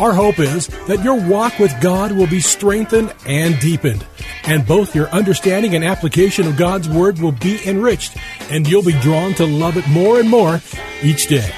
Our 0.00 0.12
hope 0.12 0.38
is 0.38 0.68
that 0.86 1.02
your 1.02 1.20
walk 1.20 1.58
with 1.58 1.74
God 1.80 2.12
will 2.12 2.28
be 2.28 2.40
strengthened 2.40 3.12
and 3.26 3.58
deepened, 3.58 4.06
and 4.44 4.64
both 4.64 4.94
your 4.94 5.08
understanding 5.08 5.74
and 5.74 5.84
application 5.84 6.46
of 6.46 6.56
God's 6.56 6.88
Word 6.88 7.18
will 7.18 7.32
be 7.32 7.58
enriched, 7.66 8.16
and 8.48 8.68
you'll 8.68 8.84
be 8.84 9.00
drawn 9.00 9.34
to 9.34 9.44
love 9.44 9.76
it 9.76 9.88
more 9.88 10.20
and 10.20 10.30
more 10.30 10.60
each 11.02 11.26
day. 11.26 11.50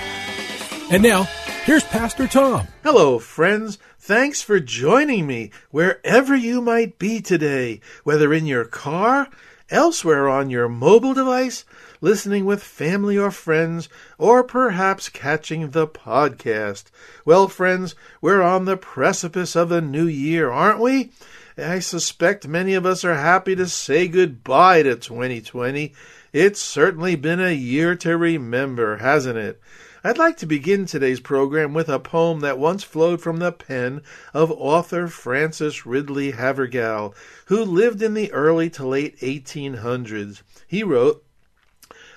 And 0.91 1.03
now, 1.03 1.25
here's 1.65 1.85
Pastor 1.85 2.27
Tom. 2.27 2.67
Hello, 2.83 3.19
friends. 3.19 3.79
Thanks 3.99 4.41
for 4.41 4.59
joining 4.59 5.27
me 5.27 5.51
wherever 5.71 6.35
you 6.35 6.63
might 6.63 6.99
be 6.99 7.21
today, 7.21 7.83
whether 8.05 8.33
in 8.33 8.47
your 8.47 8.65
car, 8.65 9.29
elsewhere 9.69 10.31
on 10.31 10.49
your 10.49 10.67
mobile 10.67 11.13
device, 11.13 11.67
listening 12.01 12.45
with 12.45 12.63
family 12.63 13.17
or 13.19 13.31
friends, 13.31 13.89
or 14.19 14.43
perhaps 14.43 15.09
catching 15.09 15.71
the 15.71 15.87
podcast. 15.87 16.85
Well, 17.25 17.49
friends, 17.49 17.95
we're 18.21 18.43
on 18.43 18.65
the 18.65 18.77
precipice 18.77 19.55
of 19.55 19.71
a 19.71 19.81
new 19.81 20.07
year, 20.07 20.51
aren't 20.51 20.81
we? 20.81 21.11
I 21.59 21.81
suspect 21.81 22.49
many 22.49 22.75
of 22.75 22.87
us 22.87 23.05
are 23.05 23.15
happy 23.15 23.55
to 23.57 23.67
say 23.67 24.09
goodbye 24.09 24.83
to 24.83 24.97
2020. 24.97 25.93
It's 26.33 26.61
certainly 26.61 27.17
been 27.17 27.41
a 27.41 27.53
year 27.53 27.97
to 27.97 28.17
remember, 28.17 28.97
hasn't 28.99 29.37
it? 29.37 29.61
I'd 30.03 30.17
like 30.17 30.39
to 30.39 30.47
begin 30.47 30.87
today's 30.87 31.21
program 31.21 31.75
with 31.75 31.91
a 31.91 31.99
poem 31.99 32.41
that 32.41 32.59
once 32.59 32.83
flowed 32.83 33.21
from 33.21 33.39
the 33.39 33.53
pen 33.53 34.01
of 34.33 34.51
author 34.51 35.09
Frances 35.09 35.85
Ridley 35.85 36.31
Havergal, 36.31 37.15
who 37.47 37.63
lived 37.63 38.01
in 38.01 38.15
the 38.15 38.33
early 38.33 38.71
to 38.71 38.87
late 38.87 39.19
1800s. 39.21 40.41
He 40.67 40.83
wrote, 40.83 41.23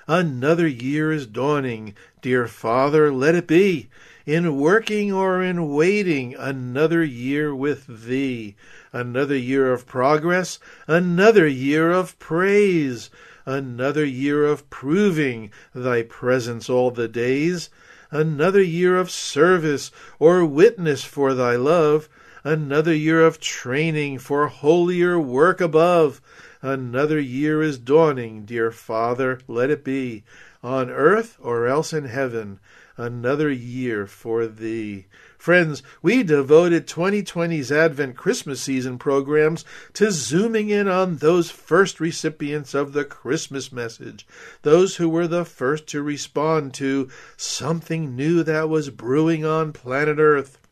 Another 0.06 0.66
year 0.66 1.10
is 1.10 1.26
dawning. 1.26 1.94
Dear 2.20 2.46
Father, 2.46 3.10
let 3.10 3.34
it 3.34 3.46
be. 3.46 3.88
In 4.26 4.56
working 4.56 5.12
or 5.12 5.42
in 5.42 5.68
waiting, 5.68 6.34
another 6.34 7.02
year 7.02 7.54
with 7.54 7.86
Thee. 7.86 8.54
Another 8.92 9.36
year 9.36 9.72
of 9.72 9.86
progress, 9.86 10.58
another 10.86 11.46
year 11.46 11.90
of 11.90 12.18
praise. 12.18 13.10
Another 13.46 14.04
year 14.04 14.44
of 14.44 14.68
proving 14.70 15.50
Thy 15.74 16.02
presence 16.02 16.68
all 16.68 16.90
the 16.90 17.08
days. 17.08 17.70
Another 18.10 18.62
year 18.62 18.96
of 18.96 19.10
service 19.10 19.90
or 20.18 20.44
witness 20.44 21.04
for 21.04 21.34
Thy 21.34 21.56
love. 21.56 22.08
Another 22.42 22.94
year 22.94 23.24
of 23.24 23.40
training 23.40 24.18
for 24.18 24.48
holier 24.48 25.18
work 25.18 25.62
above 25.62 26.20
Another 26.64 27.20
year 27.20 27.60
is 27.62 27.76
dawning, 27.76 28.46
dear 28.46 28.70
Father, 28.70 29.38
let 29.46 29.68
it 29.68 29.84
be, 29.84 30.24
on 30.62 30.88
earth 30.88 31.36
or 31.38 31.66
else 31.66 31.92
in 31.92 32.06
heaven, 32.06 32.58
another 32.96 33.50
year 33.50 34.06
for 34.06 34.46
Thee. 34.46 35.04
Friends, 35.36 35.82
we 36.00 36.22
devoted 36.22 36.86
2020's 36.86 37.70
Advent 37.70 38.16
Christmas 38.16 38.62
season 38.62 38.96
programs 38.96 39.66
to 39.92 40.10
zooming 40.10 40.70
in 40.70 40.88
on 40.88 41.18
those 41.18 41.50
first 41.50 42.00
recipients 42.00 42.72
of 42.72 42.94
the 42.94 43.04
Christmas 43.04 43.70
message, 43.70 44.26
those 44.62 44.96
who 44.96 45.10
were 45.10 45.28
the 45.28 45.44
first 45.44 45.86
to 45.88 46.02
respond 46.02 46.72
to 46.72 47.10
something 47.36 48.16
new 48.16 48.42
that 48.42 48.70
was 48.70 48.88
brewing 48.88 49.44
on 49.44 49.74
planet 49.74 50.16
Earth. 50.18 50.63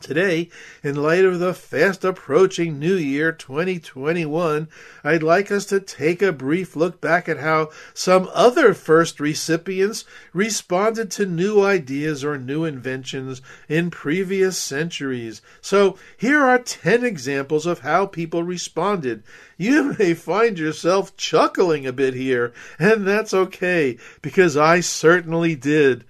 Today, 0.00 0.48
in 0.84 0.94
light 0.94 1.24
of 1.24 1.40
the 1.40 1.52
fast 1.52 2.04
approaching 2.04 2.78
New 2.78 2.94
Year 2.94 3.32
2021, 3.32 4.68
I'd 5.02 5.22
like 5.24 5.50
us 5.50 5.66
to 5.66 5.80
take 5.80 6.22
a 6.22 6.32
brief 6.32 6.76
look 6.76 7.00
back 7.00 7.28
at 7.28 7.38
how 7.38 7.70
some 7.94 8.28
other 8.32 8.74
first 8.74 9.18
recipients 9.18 10.04
responded 10.32 11.10
to 11.12 11.26
new 11.26 11.62
ideas 11.62 12.24
or 12.24 12.38
new 12.38 12.64
inventions 12.64 13.42
in 13.68 13.90
previous 13.90 14.56
centuries. 14.56 15.42
So, 15.60 15.98
here 16.16 16.42
are 16.42 16.60
10 16.60 17.04
examples 17.04 17.66
of 17.66 17.80
how 17.80 18.06
people 18.06 18.44
responded. 18.44 19.24
You 19.56 19.94
may 19.98 20.14
find 20.14 20.58
yourself 20.58 21.16
chuckling 21.16 21.86
a 21.86 21.92
bit 21.92 22.14
here, 22.14 22.52
and 22.78 23.06
that's 23.06 23.34
okay, 23.34 23.98
because 24.22 24.56
I 24.56 24.78
certainly 24.78 25.56
did. 25.56 26.04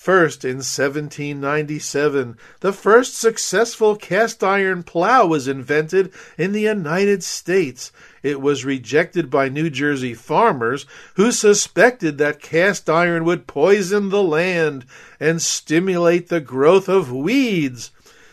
First, 0.00 0.46
in 0.46 0.62
1797, 0.62 2.38
the 2.60 2.72
first 2.72 3.18
successful 3.18 3.96
cast 3.96 4.42
iron 4.42 4.82
plow 4.82 5.26
was 5.26 5.46
invented 5.46 6.10
in 6.38 6.52
the 6.52 6.62
United 6.62 7.22
States. 7.22 7.92
It 8.22 8.40
was 8.40 8.64
rejected 8.64 9.28
by 9.28 9.50
New 9.50 9.68
Jersey 9.68 10.14
farmers 10.14 10.86
who 11.16 11.30
suspected 11.30 12.16
that 12.16 12.40
cast 12.40 12.88
iron 12.88 13.26
would 13.26 13.46
poison 13.46 14.08
the 14.08 14.22
land 14.22 14.86
and 15.20 15.42
stimulate 15.42 16.30
the 16.30 16.40
growth 16.40 16.88
of 16.88 17.12
weeds. 17.12 17.90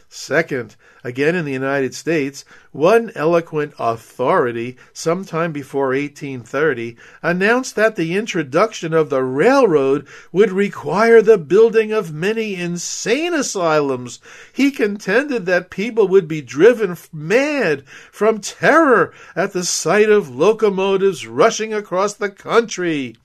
Second, 0.10 0.78
again 1.04 1.36
in 1.36 1.44
the 1.44 1.52
United 1.52 1.94
States, 1.94 2.46
one 2.72 3.12
eloquent 3.14 3.74
authority, 3.78 4.78
sometime 4.94 5.52
before 5.52 5.90
1830, 5.90 6.96
announced 7.22 7.76
that 7.76 7.98
the 7.98 8.16
introduction 8.16 8.94
of 8.94 9.10
the 9.10 9.22
railroad 9.22 10.08
would 10.32 10.54
require 10.54 11.22
the 11.22 11.38
building 11.38 11.92
of 11.92 12.14
many 12.14 12.56
insane 12.56 13.34
asylums. 13.34 14.22
He 14.54 14.72
contended 14.72 15.46
that 15.46 15.70
people 15.70 16.08
would 16.08 16.28
be 16.28 16.42
driven 16.42 16.96
mad 17.12 17.84
from 18.10 18.40
terror 18.40 19.14
at 19.36 19.52
the 19.52 19.66
sight 19.66 20.10
of 20.10 20.34
locomotives 20.34 21.28
rushing 21.28 21.74
across 21.74 22.14
the 22.14 22.30
country. 22.30 23.18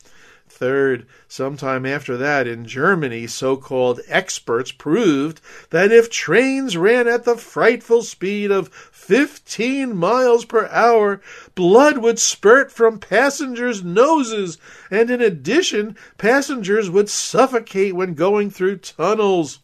Third, 0.54 1.06
sometime 1.28 1.86
after 1.86 2.16
that 2.18 2.46
in 2.46 2.66
Germany, 2.66 3.26
so 3.26 3.56
called 3.56 4.00
experts 4.06 4.70
proved 4.70 5.40
that 5.70 5.90
if 5.90 6.10
trains 6.10 6.76
ran 6.76 7.08
at 7.08 7.24
the 7.24 7.36
frightful 7.36 8.02
speed 8.02 8.50
of 8.50 8.68
15 8.68 9.96
miles 9.96 10.44
per 10.44 10.66
hour, 10.66 11.22
blood 11.54 11.98
would 11.98 12.18
spurt 12.18 12.70
from 12.70 12.98
passengers' 12.98 13.82
noses, 13.82 14.58
and 14.90 15.10
in 15.10 15.22
addition, 15.22 15.96
passengers 16.18 16.90
would 16.90 17.08
suffocate 17.08 17.94
when 17.94 18.12
going 18.12 18.50
through 18.50 18.76
tunnels. 18.76 19.58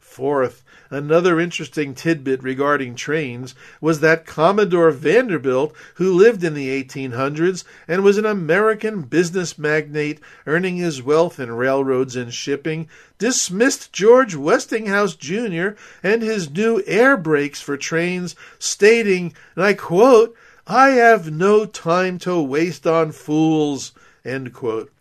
Fourth, 0.00 0.63
Another 0.94 1.40
interesting 1.40 1.92
tidbit 1.92 2.40
regarding 2.44 2.94
trains 2.94 3.56
was 3.80 3.98
that 3.98 4.26
Commodore 4.26 4.92
Vanderbilt, 4.92 5.74
who 5.96 6.14
lived 6.14 6.44
in 6.44 6.54
the 6.54 6.68
1800s 6.84 7.64
and 7.88 8.04
was 8.04 8.16
an 8.16 8.24
American 8.24 9.02
business 9.02 9.58
magnate 9.58 10.20
earning 10.46 10.76
his 10.76 11.02
wealth 11.02 11.40
in 11.40 11.50
railroads 11.50 12.14
and 12.14 12.32
shipping, 12.32 12.88
dismissed 13.18 13.92
George 13.92 14.36
Westinghouse 14.36 15.16
Jr. 15.16 15.70
and 16.00 16.22
his 16.22 16.48
new 16.48 16.80
air 16.86 17.16
brakes 17.16 17.60
for 17.60 17.76
trains, 17.76 18.36
stating, 18.60 19.34
and 19.56 19.64
I 19.64 19.74
quote, 19.74 20.36
I 20.64 20.90
have 20.90 21.28
no 21.28 21.66
time 21.66 22.20
to 22.20 22.40
waste 22.40 22.86
on 22.86 23.10
fools. 23.10 23.90
End 24.24 24.52
quote. 24.52 24.93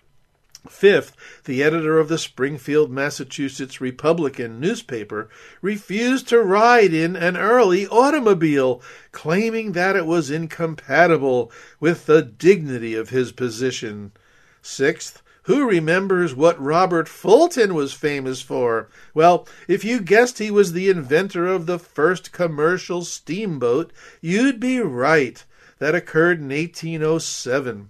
Fifth, 0.70 1.14
the 1.44 1.62
editor 1.62 2.00
of 2.00 2.08
the 2.08 2.18
Springfield, 2.18 2.90
Massachusetts 2.90 3.82
Republican 3.82 4.62
newspaper 4.62 5.28
refused 5.62 6.30
to 6.30 6.40
ride 6.42 6.94
in 6.94 7.18
an 7.18 7.36
early 7.36 7.86
automobile, 7.88 8.82
claiming 9.12 9.74
that 9.74 9.98
it 9.98 10.06
was 10.06 10.32
incompatible 10.32 11.52
with 11.82 12.06
the 12.06 12.22
dignity 12.22 12.96
of 12.96 13.10
his 13.10 13.34
position. 13.34 14.14
Sixth, 14.62 15.22
who 15.44 15.68
remembers 15.68 16.34
what 16.34 16.62
Robert 16.62 17.10
Fulton 17.10 17.74
was 17.74 17.92
famous 17.92 18.42
for? 18.42 18.88
Well, 19.14 19.46
if 19.68 19.84
you 19.84 20.00
guessed 20.00 20.40
he 20.40 20.50
was 20.50 20.72
the 20.72 20.90
inventor 20.90 21.46
of 21.46 21.66
the 21.66 21.78
first 21.78 22.32
commercial 22.32 23.04
steamboat, 23.04 23.92
you'd 24.22 24.62
be 24.62 24.80
right. 24.80 25.44
That 25.80 25.94
occurred 25.94 26.40
in 26.40 26.48
1807. 26.48 27.90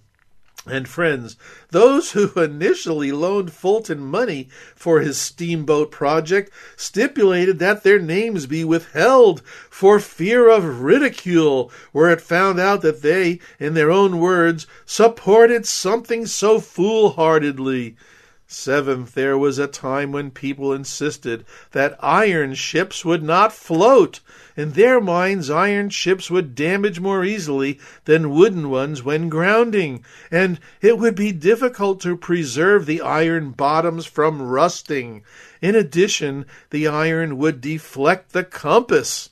And 0.66 0.88
friends, 0.88 1.36
those 1.72 2.12
who 2.12 2.32
initially 2.40 3.12
loaned 3.12 3.52
Fulton 3.52 4.00
money 4.00 4.48
for 4.74 5.00
his 5.00 5.18
steamboat 5.18 5.90
project 5.90 6.50
stipulated 6.74 7.58
that 7.58 7.82
their 7.82 7.98
names 7.98 8.46
be 8.46 8.64
withheld 8.64 9.42
for 9.68 10.00
fear 10.00 10.48
of 10.48 10.80
ridicule 10.80 11.70
were 11.92 12.08
it 12.08 12.22
found 12.22 12.58
out 12.58 12.80
that 12.80 13.02
they, 13.02 13.40
in 13.58 13.74
their 13.74 13.90
own 13.90 14.18
words, 14.18 14.66
supported 14.86 15.66
something 15.66 16.24
so 16.24 16.58
foolhardily. 16.58 17.96
Seventh, 18.56 19.14
there 19.14 19.36
was 19.36 19.58
a 19.58 19.66
time 19.66 20.12
when 20.12 20.30
people 20.30 20.72
insisted 20.72 21.44
that 21.72 21.98
iron 22.00 22.54
ships 22.54 23.04
would 23.04 23.22
not 23.22 23.52
float. 23.52 24.20
In 24.56 24.72
their 24.72 25.00
minds, 25.00 25.50
iron 25.50 25.90
ships 25.90 26.30
would 26.30 26.54
damage 26.54 27.00
more 27.00 27.24
easily 27.24 27.80
than 28.04 28.30
wooden 28.30 28.70
ones 28.70 29.02
when 29.02 29.28
grounding, 29.28 30.04
and 30.30 30.60
it 30.80 30.98
would 30.98 31.16
be 31.16 31.32
difficult 31.32 32.00
to 32.02 32.16
preserve 32.16 32.86
the 32.86 33.00
iron 33.00 33.50
bottoms 33.50 34.06
from 34.06 34.40
rusting. 34.40 35.24
In 35.60 35.74
addition, 35.74 36.46
the 36.70 36.86
iron 36.86 37.36
would 37.38 37.60
deflect 37.60 38.32
the 38.32 38.44
compass. 38.44 39.30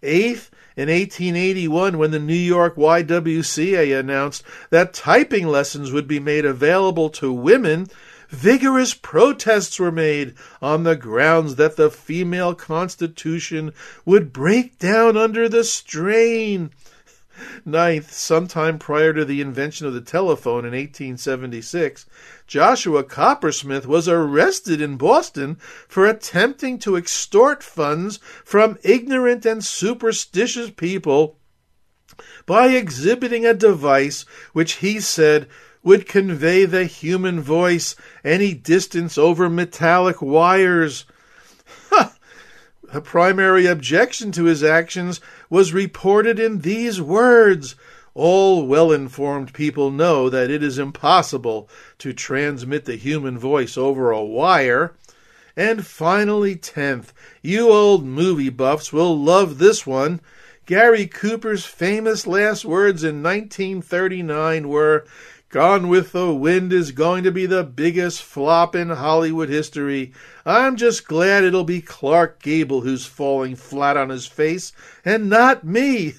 Eighth, 0.00 0.50
in 0.76 0.88
1881, 0.88 1.98
when 1.98 2.12
the 2.12 2.18
New 2.18 2.34
York 2.34 2.76
YWCA 2.76 3.98
announced 3.98 4.42
that 4.70 4.94
typing 4.94 5.46
lessons 5.46 5.92
would 5.92 6.06
be 6.08 6.20
made 6.20 6.44
available 6.44 7.10
to 7.10 7.32
women, 7.32 7.88
vigorous 8.28 8.94
protests 8.94 9.78
were 9.78 9.92
made 9.92 10.34
on 10.60 10.82
the 10.82 10.96
grounds 10.96 11.56
that 11.56 11.76
the 11.76 11.90
female 11.90 12.54
constitution 12.54 13.72
would 14.04 14.32
break 14.32 14.78
down 14.78 15.16
under 15.16 15.48
the 15.48 15.64
strain. 15.64 16.70
Ninth, 17.64 18.12
sometime 18.12 18.78
prior 18.78 19.12
to 19.12 19.24
the 19.24 19.40
invention 19.40 19.86
of 19.86 19.94
the 19.94 20.00
telephone 20.00 20.64
in 20.64 20.72
1876, 20.72 22.06
Joshua 22.46 23.02
Coppersmith 23.02 23.86
was 23.86 24.08
arrested 24.08 24.80
in 24.80 24.96
Boston 24.96 25.56
for 25.88 26.06
attempting 26.06 26.78
to 26.78 26.96
extort 26.96 27.62
funds 27.62 28.18
from 28.44 28.78
ignorant 28.84 29.44
and 29.44 29.64
superstitious 29.64 30.70
people 30.70 31.38
by 32.46 32.68
exhibiting 32.68 33.44
a 33.44 33.54
device 33.54 34.24
which 34.52 34.74
he 34.74 35.00
said 35.00 35.48
would 35.84 36.08
convey 36.08 36.64
the 36.64 36.86
human 36.86 37.40
voice 37.40 37.94
any 38.24 38.54
distance 38.54 39.16
over 39.16 39.48
metallic 39.48 40.20
wires. 40.20 41.04
A 42.92 43.00
primary 43.00 43.66
objection 43.66 44.32
to 44.32 44.44
his 44.44 44.62
actions 44.62 45.20
was 45.50 45.74
reported 45.74 46.38
in 46.38 46.60
these 46.60 47.00
words 47.02 47.74
All 48.14 48.66
well 48.66 48.92
informed 48.92 49.52
people 49.52 49.90
know 49.90 50.30
that 50.30 50.50
it 50.50 50.62
is 50.62 50.78
impossible 50.78 51.68
to 51.98 52.12
transmit 52.12 52.84
the 52.84 52.96
human 52.96 53.36
voice 53.36 53.76
over 53.76 54.10
a 54.10 54.24
wire. 54.24 54.94
And 55.56 55.84
finally, 55.84 56.56
tenth, 56.56 57.12
you 57.42 57.70
old 57.70 58.04
movie 58.04 58.48
buffs 58.48 58.92
will 58.92 59.18
love 59.18 59.58
this 59.58 59.84
one. 59.86 60.20
Gary 60.66 61.06
Cooper's 61.06 61.64
famous 61.64 62.26
last 62.26 62.64
words 62.64 63.04
in 63.04 63.22
1939 63.22 64.68
were 64.68 65.04
Gone 65.54 65.86
with 65.86 66.10
the 66.10 66.34
Wind 66.34 66.72
is 66.72 66.90
going 66.90 67.22
to 67.22 67.30
be 67.30 67.46
the 67.46 67.62
biggest 67.62 68.24
flop 68.24 68.74
in 68.74 68.90
Hollywood 68.90 69.48
history. 69.48 70.12
I'm 70.44 70.74
just 70.74 71.06
glad 71.06 71.44
it'll 71.44 71.62
be 71.62 71.80
Clark 71.80 72.42
Gable 72.42 72.80
who's 72.80 73.06
falling 73.06 73.54
flat 73.54 73.96
on 73.96 74.08
his 74.08 74.26
face 74.26 74.72
and 75.04 75.30
not 75.30 75.62
me. 75.62 76.14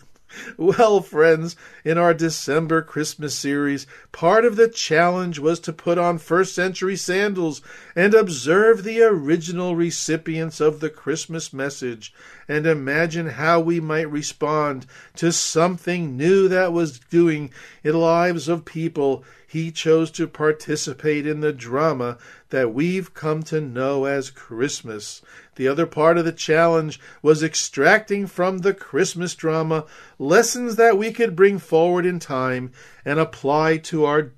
Well, 0.57 1.01
friends, 1.01 1.55
in 1.83 1.97
our 1.97 2.13
December 2.13 2.81
Christmas 2.81 3.35
series, 3.35 3.87
part 4.11 4.45
of 4.45 4.55
the 4.55 4.67
challenge 4.67 5.39
was 5.39 5.59
to 5.61 5.73
put 5.73 5.97
on 5.97 6.17
first 6.17 6.55
century 6.55 6.95
sandals 6.95 7.61
and 7.95 8.13
observe 8.13 8.83
the 8.83 9.01
original 9.01 9.75
recipients 9.75 10.59
of 10.59 10.79
the 10.79 10.89
Christmas 10.89 11.53
message 11.53 12.13
and 12.47 12.65
imagine 12.65 13.29
how 13.29 13.59
we 13.59 13.79
might 13.79 14.09
respond 14.09 14.85
to 15.15 15.31
something 15.31 16.15
new 16.15 16.47
that 16.47 16.73
was 16.73 16.99
doing 16.99 17.51
in 17.83 17.91
the 17.91 17.97
lives 17.97 18.47
of 18.47 18.65
people 18.65 19.23
he 19.55 19.71
chose 19.71 20.11
to 20.11 20.27
participate 20.27 21.25
in 21.25 21.39
the 21.39 21.53
drama 21.53 22.17
that 22.49 22.73
we've 22.73 23.13
come 23.13 23.41
to 23.41 23.61
know 23.61 24.03
as 24.03 24.29
Christmas. 24.29 25.21
The 25.55 25.65
other 25.65 25.85
part 25.85 26.17
of 26.17 26.25
the 26.25 26.33
challenge 26.33 26.99
was 27.21 27.41
extracting 27.41 28.27
from 28.27 28.57
the 28.57 28.73
Christmas 28.73 29.33
drama 29.33 29.85
lessons 30.19 30.75
that 30.75 30.97
we 30.97 31.13
could 31.13 31.37
bring 31.37 31.57
forward 31.57 32.05
in 32.05 32.19
time 32.19 32.73
and 33.05 33.17
apply 33.17 33.77
to 33.77 34.03
our 34.03 34.33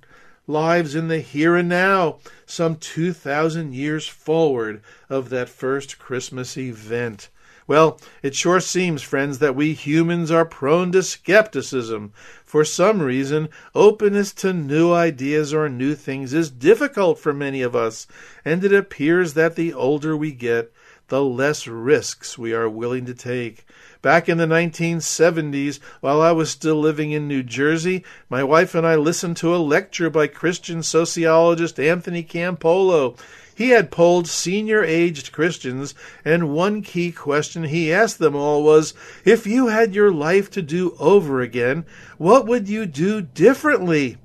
lives 0.46 0.94
in 0.94 1.08
the 1.08 1.18
here 1.18 1.56
and 1.56 1.68
now, 1.68 2.18
some 2.46 2.76
2,000 2.76 3.74
years 3.74 4.06
forward 4.06 4.80
of 5.10 5.30
that 5.30 5.48
first 5.48 5.98
Christmas 5.98 6.56
event. 6.56 7.28
Well, 7.68 8.00
it 8.22 8.34
sure 8.34 8.60
seems, 8.60 9.02
friends, 9.02 9.40
that 9.40 9.54
we 9.54 9.74
humans 9.74 10.30
are 10.30 10.46
prone 10.46 10.90
to 10.92 11.02
skepticism. 11.02 12.14
For 12.48 12.64
some 12.64 13.02
reason, 13.02 13.50
openness 13.74 14.32
to 14.40 14.54
new 14.54 14.90
ideas 14.90 15.52
or 15.52 15.68
new 15.68 15.94
things 15.94 16.32
is 16.32 16.50
difficult 16.50 17.18
for 17.18 17.34
many 17.34 17.60
of 17.60 17.76
us, 17.76 18.06
and 18.42 18.64
it 18.64 18.72
appears 18.72 19.34
that 19.34 19.54
the 19.54 19.74
older 19.74 20.16
we 20.16 20.32
get, 20.32 20.72
the 21.08 21.22
less 21.22 21.66
risks 21.66 22.38
we 22.38 22.54
are 22.54 22.66
willing 22.66 23.04
to 23.04 23.12
take. 23.12 23.66
Back 24.00 24.30
in 24.30 24.38
the 24.38 24.46
1970s, 24.46 25.78
while 26.00 26.22
I 26.22 26.32
was 26.32 26.48
still 26.48 26.80
living 26.80 27.12
in 27.12 27.28
New 27.28 27.42
Jersey, 27.42 28.02
my 28.30 28.42
wife 28.42 28.74
and 28.74 28.86
I 28.86 28.94
listened 28.94 29.36
to 29.38 29.54
a 29.54 29.58
lecture 29.58 30.08
by 30.08 30.26
Christian 30.26 30.82
sociologist 30.82 31.78
Anthony 31.78 32.22
Campolo. 32.22 33.18
He 33.58 33.70
had 33.70 33.90
polled 33.90 34.28
senior 34.28 34.84
aged 34.84 35.32
Christians, 35.32 35.92
and 36.24 36.54
one 36.54 36.80
key 36.80 37.10
question 37.10 37.64
he 37.64 37.92
asked 37.92 38.20
them 38.20 38.36
all 38.36 38.62
was 38.62 38.94
If 39.24 39.48
you 39.48 39.66
had 39.66 39.96
your 39.96 40.12
life 40.12 40.48
to 40.52 40.62
do 40.62 40.94
over 41.00 41.40
again, 41.40 41.84
what 42.18 42.46
would 42.46 42.68
you 42.68 42.86
do 42.86 43.20
differently? 43.20 44.16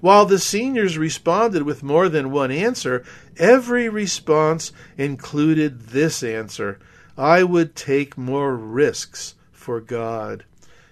While 0.00 0.24
the 0.24 0.38
seniors 0.38 0.96
responded 0.96 1.64
with 1.64 1.82
more 1.82 2.08
than 2.08 2.30
one 2.30 2.50
answer, 2.50 3.04
every 3.36 3.90
response 3.90 4.72
included 4.96 5.88
this 5.88 6.22
answer 6.22 6.78
I 7.14 7.42
would 7.42 7.76
take 7.76 8.16
more 8.16 8.56
risks 8.56 9.34
for 9.52 9.82
God. 9.82 10.44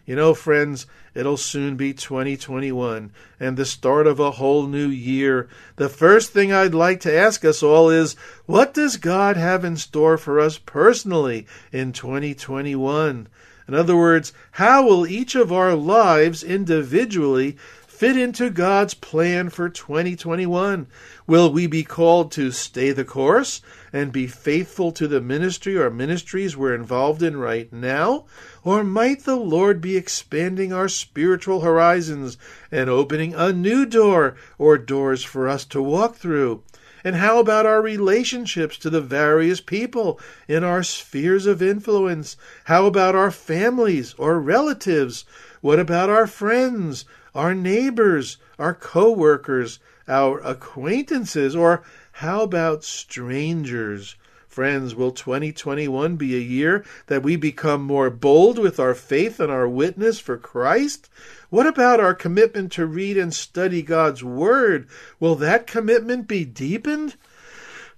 You 0.07 0.15
know, 0.15 0.35
friends, 0.35 0.87
it'll 1.17 1.37
soon 1.37 1.75
be 1.75 1.93
2021 1.93 3.11
and 3.41 3.57
the 3.57 3.65
start 3.65 4.07
of 4.07 4.21
a 4.21 4.31
whole 4.31 4.69
new 4.69 4.87
year. 4.87 5.49
The 5.75 5.89
first 5.89 6.31
thing 6.31 6.53
I'd 6.53 6.75
like 6.75 7.01
to 7.01 7.13
ask 7.13 7.45
us 7.45 7.61
all 7.61 7.91
is 7.91 8.15
what 8.47 8.73
does 8.73 8.99
God 8.99 9.37
have 9.37 9.65
in 9.65 9.77
store 9.77 10.17
for 10.17 10.39
us 10.39 10.59
personally 10.59 11.45
in 11.73 11.93
2021? 11.93 13.27
In 13.67 13.75
other 13.75 13.97
words, 13.97 14.33
how 14.53 14.87
will 14.87 15.09
each 15.09 15.35
of 15.35 15.51
our 15.51 15.75
lives 15.75 16.45
individually 16.45 17.57
fit 17.97 18.15
into 18.15 18.51
God's 18.51 18.93
plan 18.93 19.49
for 19.49 19.71
2021? 19.71 20.87
Will 21.27 21.51
we 21.51 21.67
be 21.67 21.83
called 21.83 22.31
to 22.33 22.51
stay 22.51 22.93
the 22.93 23.07
course 23.07 23.63
and 23.91 24.13
be 24.13 24.27
faithful 24.27 24.93
to 24.93 25.09
the 25.09 25.23
ministry 25.23 25.79
or 25.79 25.89
ministries 25.89 26.59
we're 26.59 26.75
involved 26.75 27.23
in 27.23 27.39
right 27.39 27.73
now? 27.73 28.27
Or 28.63 28.85
might 28.85 29.25
the 29.25 29.37
Lord 29.37 29.81
be 29.81 29.97
expanding 29.97 30.75
our 30.75 30.91
spiritual 30.91 31.61
horizons 31.61 32.37
and 32.71 32.91
opening 32.91 33.35
a 33.35 33.51
new 33.51 33.87
door 33.87 34.37
or 34.59 34.77
doors 34.77 35.25
for 35.25 35.49
us 35.49 35.65
to 35.65 35.81
walk 35.81 36.17
through? 36.17 36.65
And 37.03 37.17
how 37.17 37.39
about 37.39 37.65
our 37.65 37.81
relationships 37.81 38.77
to 38.79 38.91
the 38.91 39.01
various 39.01 39.63
people 39.63 40.21
in 40.47 40.65
our 40.65 40.83
spheres 40.83 41.47
of 41.47 41.63
influence? 41.63 42.37
How 42.65 42.85
about 42.85 43.15
our 43.15 43.31
families 43.31 44.15
or 44.19 44.39
relatives? 44.39 45.25
What 45.63 45.79
about 45.79 46.11
our 46.11 46.27
friends, 46.27 47.07
our 47.37 47.55
neighbors, 47.55 48.39
our 48.59 48.75
co 48.75 49.13
workers, 49.13 49.79
our 50.09 50.41
acquaintances? 50.41 51.55
Or 51.55 51.83
how 52.13 52.43
about 52.43 52.83
strangers? 52.83 54.17
Friends, 54.49 54.95
will 54.95 55.11
2021 55.11 56.17
be 56.17 56.35
a 56.35 56.41
year 56.41 56.83
that 57.09 57.23
we 57.23 57.37
become 57.37 57.83
more 57.83 58.09
bold 58.09 58.59
with 58.59 58.81
our 58.81 58.95
faith 58.95 59.39
and 59.39 59.53
our 59.53 59.69
witness 59.69 60.19
for 60.19 60.39
Christ? 60.39 61.11
What 61.51 61.67
about 61.67 62.01
our 62.01 62.15
commitment 62.15 62.73
to 62.73 62.87
read 62.87 63.19
and 63.19 63.35
study 63.35 63.83
God's 63.83 64.25
Word? 64.25 64.89
Will 65.21 65.35
that 65.35 65.67
commitment 65.67 66.27
be 66.27 66.47
deepened? 66.47 67.17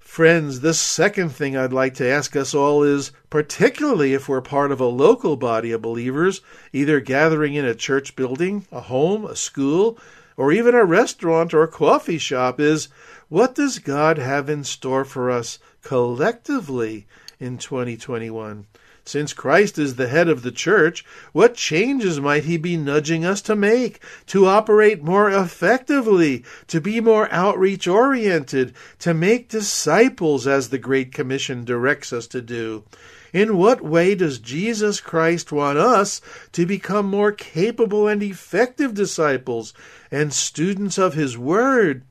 Friends, 0.08 0.60
the 0.60 0.74
second 0.74 1.28
thing 1.28 1.54
I'd 1.54 1.72
like 1.72 1.94
to 1.96 2.08
ask 2.08 2.34
us 2.34 2.52
all 2.52 2.82
is 2.82 3.12
particularly 3.30 4.14
if 4.14 4.26
we're 4.26 4.40
part 4.40 4.72
of 4.72 4.80
a 4.80 4.86
local 4.86 5.36
body 5.36 5.70
of 5.70 5.82
believers, 5.82 6.40
either 6.72 6.98
gathering 6.98 7.54
in 7.54 7.66
a 7.66 7.74
church 7.74 8.16
building, 8.16 8.66
a 8.72 8.80
home, 8.80 9.26
a 9.26 9.36
school, 9.36 9.96
or 10.36 10.50
even 10.50 10.74
a 10.74 10.84
restaurant 10.84 11.54
or 11.54 11.64
coffee 11.68 12.18
shop, 12.18 12.58
is 12.58 12.88
what 13.28 13.54
does 13.54 13.78
God 13.78 14.16
have 14.16 14.48
in 14.48 14.64
store 14.64 15.04
for 15.04 15.30
us 15.30 15.60
collectively 15.82 17.06
in 17.38 17.58
2021? 17.58 18.66
Since 19.08 19.32
Christ 19.32 19.78
is 19.78 19.94
the 19.94 20.08
head 20.08 20.28
of 20.28 20.42
the 20.42 20.52
church, 20.52 21.02
what 21.32 21.54
changes 21.54 22.20
might 22.20 22.44
he 22.44 22.58
be 22.58 22.76
nudging 22.76 23.24
us 23.24 23.40
to 23.40 23.56
make, 23.56 24.00
to 24.26 24.44
operate 24.44 25.02
more 25.02 25.30
effectively, 25.30 26.44
to 26.66 26.78
be 26.78 27.00
more 27.00 27.26
outreach 27.32 27.88
oriented, 27.88 28.74
to 28.98 29.14
make 29.14 29.48
disciples 29.48 30.46
as 30.46 30.68
the 30.68 30.76
Great 30.76 31.10
Commission 31.10 31.64
directs 31.64 32.12
us 32.12 32.26
to 32.26 32.42
do? 32.42 32.84
In 33.32 33.56
what 33.56 33.82
way 33.82 34.14
does 34.14 34.38
Jesus 34.38 35.00
Christ 35.00 35.50
want 35.52 35.78
us 35.78 36.20
to 36.52 36.66
become 36.66 37.06
more 37.06 37.32
capable 37.32 38.06
and 38.06 38.22
effective 38.22 38.92
disciples 38.92 39.72
and 40.10 40.34
students 40.34 40.98
of 40.98 41.14
his 41.14 41.38
word? 41.38 42.02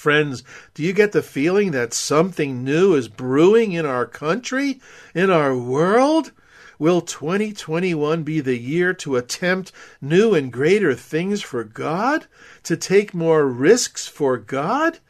Friends, 0.00 0.42
do 0.72 0.82
you 0.82 0.94
get 0.94 1.12
the 1.12 1.20
feeling 1.20 1.72
that 1.72 1.92
something 1.92 2.64
new 2.64 2.94
is 2.94 3.06
brewing 3.06 3.72
in 3.72 3.84
our 3.84 4.06
country, 4.06 4.80
in 5.14 5.28
our 5.28 5.54
world? 5.54 6.32
Will 6.78 7.02
2021 7.02 8.22
be 8.22 8.40
the 8.40 8.56
year 8.56 8.94
to 8.94 9.16
attempt 9.16 9.72
new 10.00 10.32
and 10.32 10.50
greater 10.50 10.94
things 10.94 11.42
for 11.42 11.64
God? 11.64 12.24
To 12.62 12.78
take 12.78 13.12
more 13.12 13.46
risks 13.46 14.08
for 14.08 14.38
God? 14.38 15.00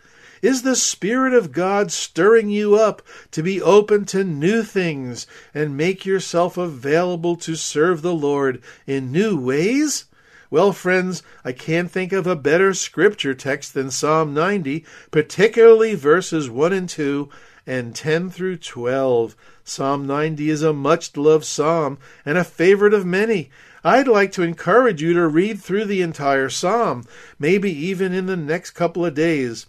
Is 0.42 0.62
the 0.62 0.74
Spirit 0.74 1.34
of 1.34 1.52
God 1.52 1.92
stirring 1.92 2.50
you 2.50 2.74
up 2.74 3.00
to 3.30 3.44
be 3.44 3.62
open 3.62 4.06
to 4.06 4.24
new 4.24 4.64
things 4.64 5.24
and 5.54 5.76
make 5.76 6.04
yourself 6.04 6.58
available 6.58 7.36
to 7.36 7.54
serve 7.54 8.02
the 8.02 8.12
Lord 8.12 8.60
in 8.88 9.12
new 9.12 9.38
ways? 9.38 10.06
Well, 10.50 10.72
friends, 10.72 11.22
I 11.44 11.52
can't 11.52 11.88
think 11.88 12.12
of 12.12 12.26
a 12.26 12.34
better 12.34 12.74
scripture 12.74 13.34
text 13.34 13.72
than 13.72 13.92
Psalm 13.92 14.34
90, 14.34 14.84
particularly 15.12 15.94
verses 15.94 16.50
1 16.50 16.72
and 16.72 16.88
2 16.88 17.28
and 17.68 17.94
10 17.94 18.30
through 18.30 18.56
12. 18.56 19.36
Psalm 19.62 20.08
90 20.08 20.50
is 20.50 20.62
a 20.64 20.72
much 20.72 21.16
loved 21.16 21.44
psalm 21.44 21.98
and 22.26 22.36
a 22.36 22.42
favorite 22.42 22.92
of 22.92 23.06
many. 23.06 23.48
I'd 23.84 24.08
like 24.08 24.32
to 24.32 24.42
encourage 24.42 25.00
you 25.00 25.12
to 25.12 25.28
read 25.28 25.60
through 25.60 25.84
the 25.84 26.02
entire 26.02 26.48
psalm, 26.48 27.04
maybe 27.38 27.70
even 27.70 28.12
in 28.12 28.26
the 28.26 28.36
next 28.36 28.72
couple 28.72 29.06
of 29.06 29.14
days 29.14 29.66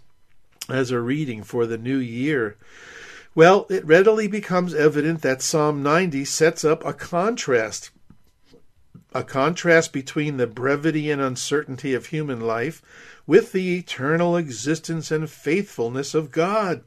as 0.68 0.90
a 0.90 1.00
reading 1.00 1.44
for 1.44 1.68
the 1.68 1.78
new 1.78 1.98
year. 1.98 2.58
Well, 3.36 3.68
it 3.70 3.86
readily 3.86 4.28
becomes 4.28 4.74
evident 4.74 5.22
that 5.22 5.44
Psalm 5.44 5.84
90 5.84 6.26
sets 6.26 6.66
up 6.66 6.84
a 6.84 6.92
contrast. 6.92 7.92
A 9.14 9.24
contrast 9.24 9.92
between 9.92 10.38
the 10.38 10.48
brevity 10.48 11.12
and 11.12 11.22
uncertainty 11.22 11.94
of 11.94 12.08
human 12.08 12.40
life 12.40 12.82
with 13.28 13.52
the 13.52 13.78
eternal 13.78 14.38
existence 14.38 15.12
and 15.12 15.30
faithfulness 15.30 16.14
of 16.14 16.32
God. 16.32 16.84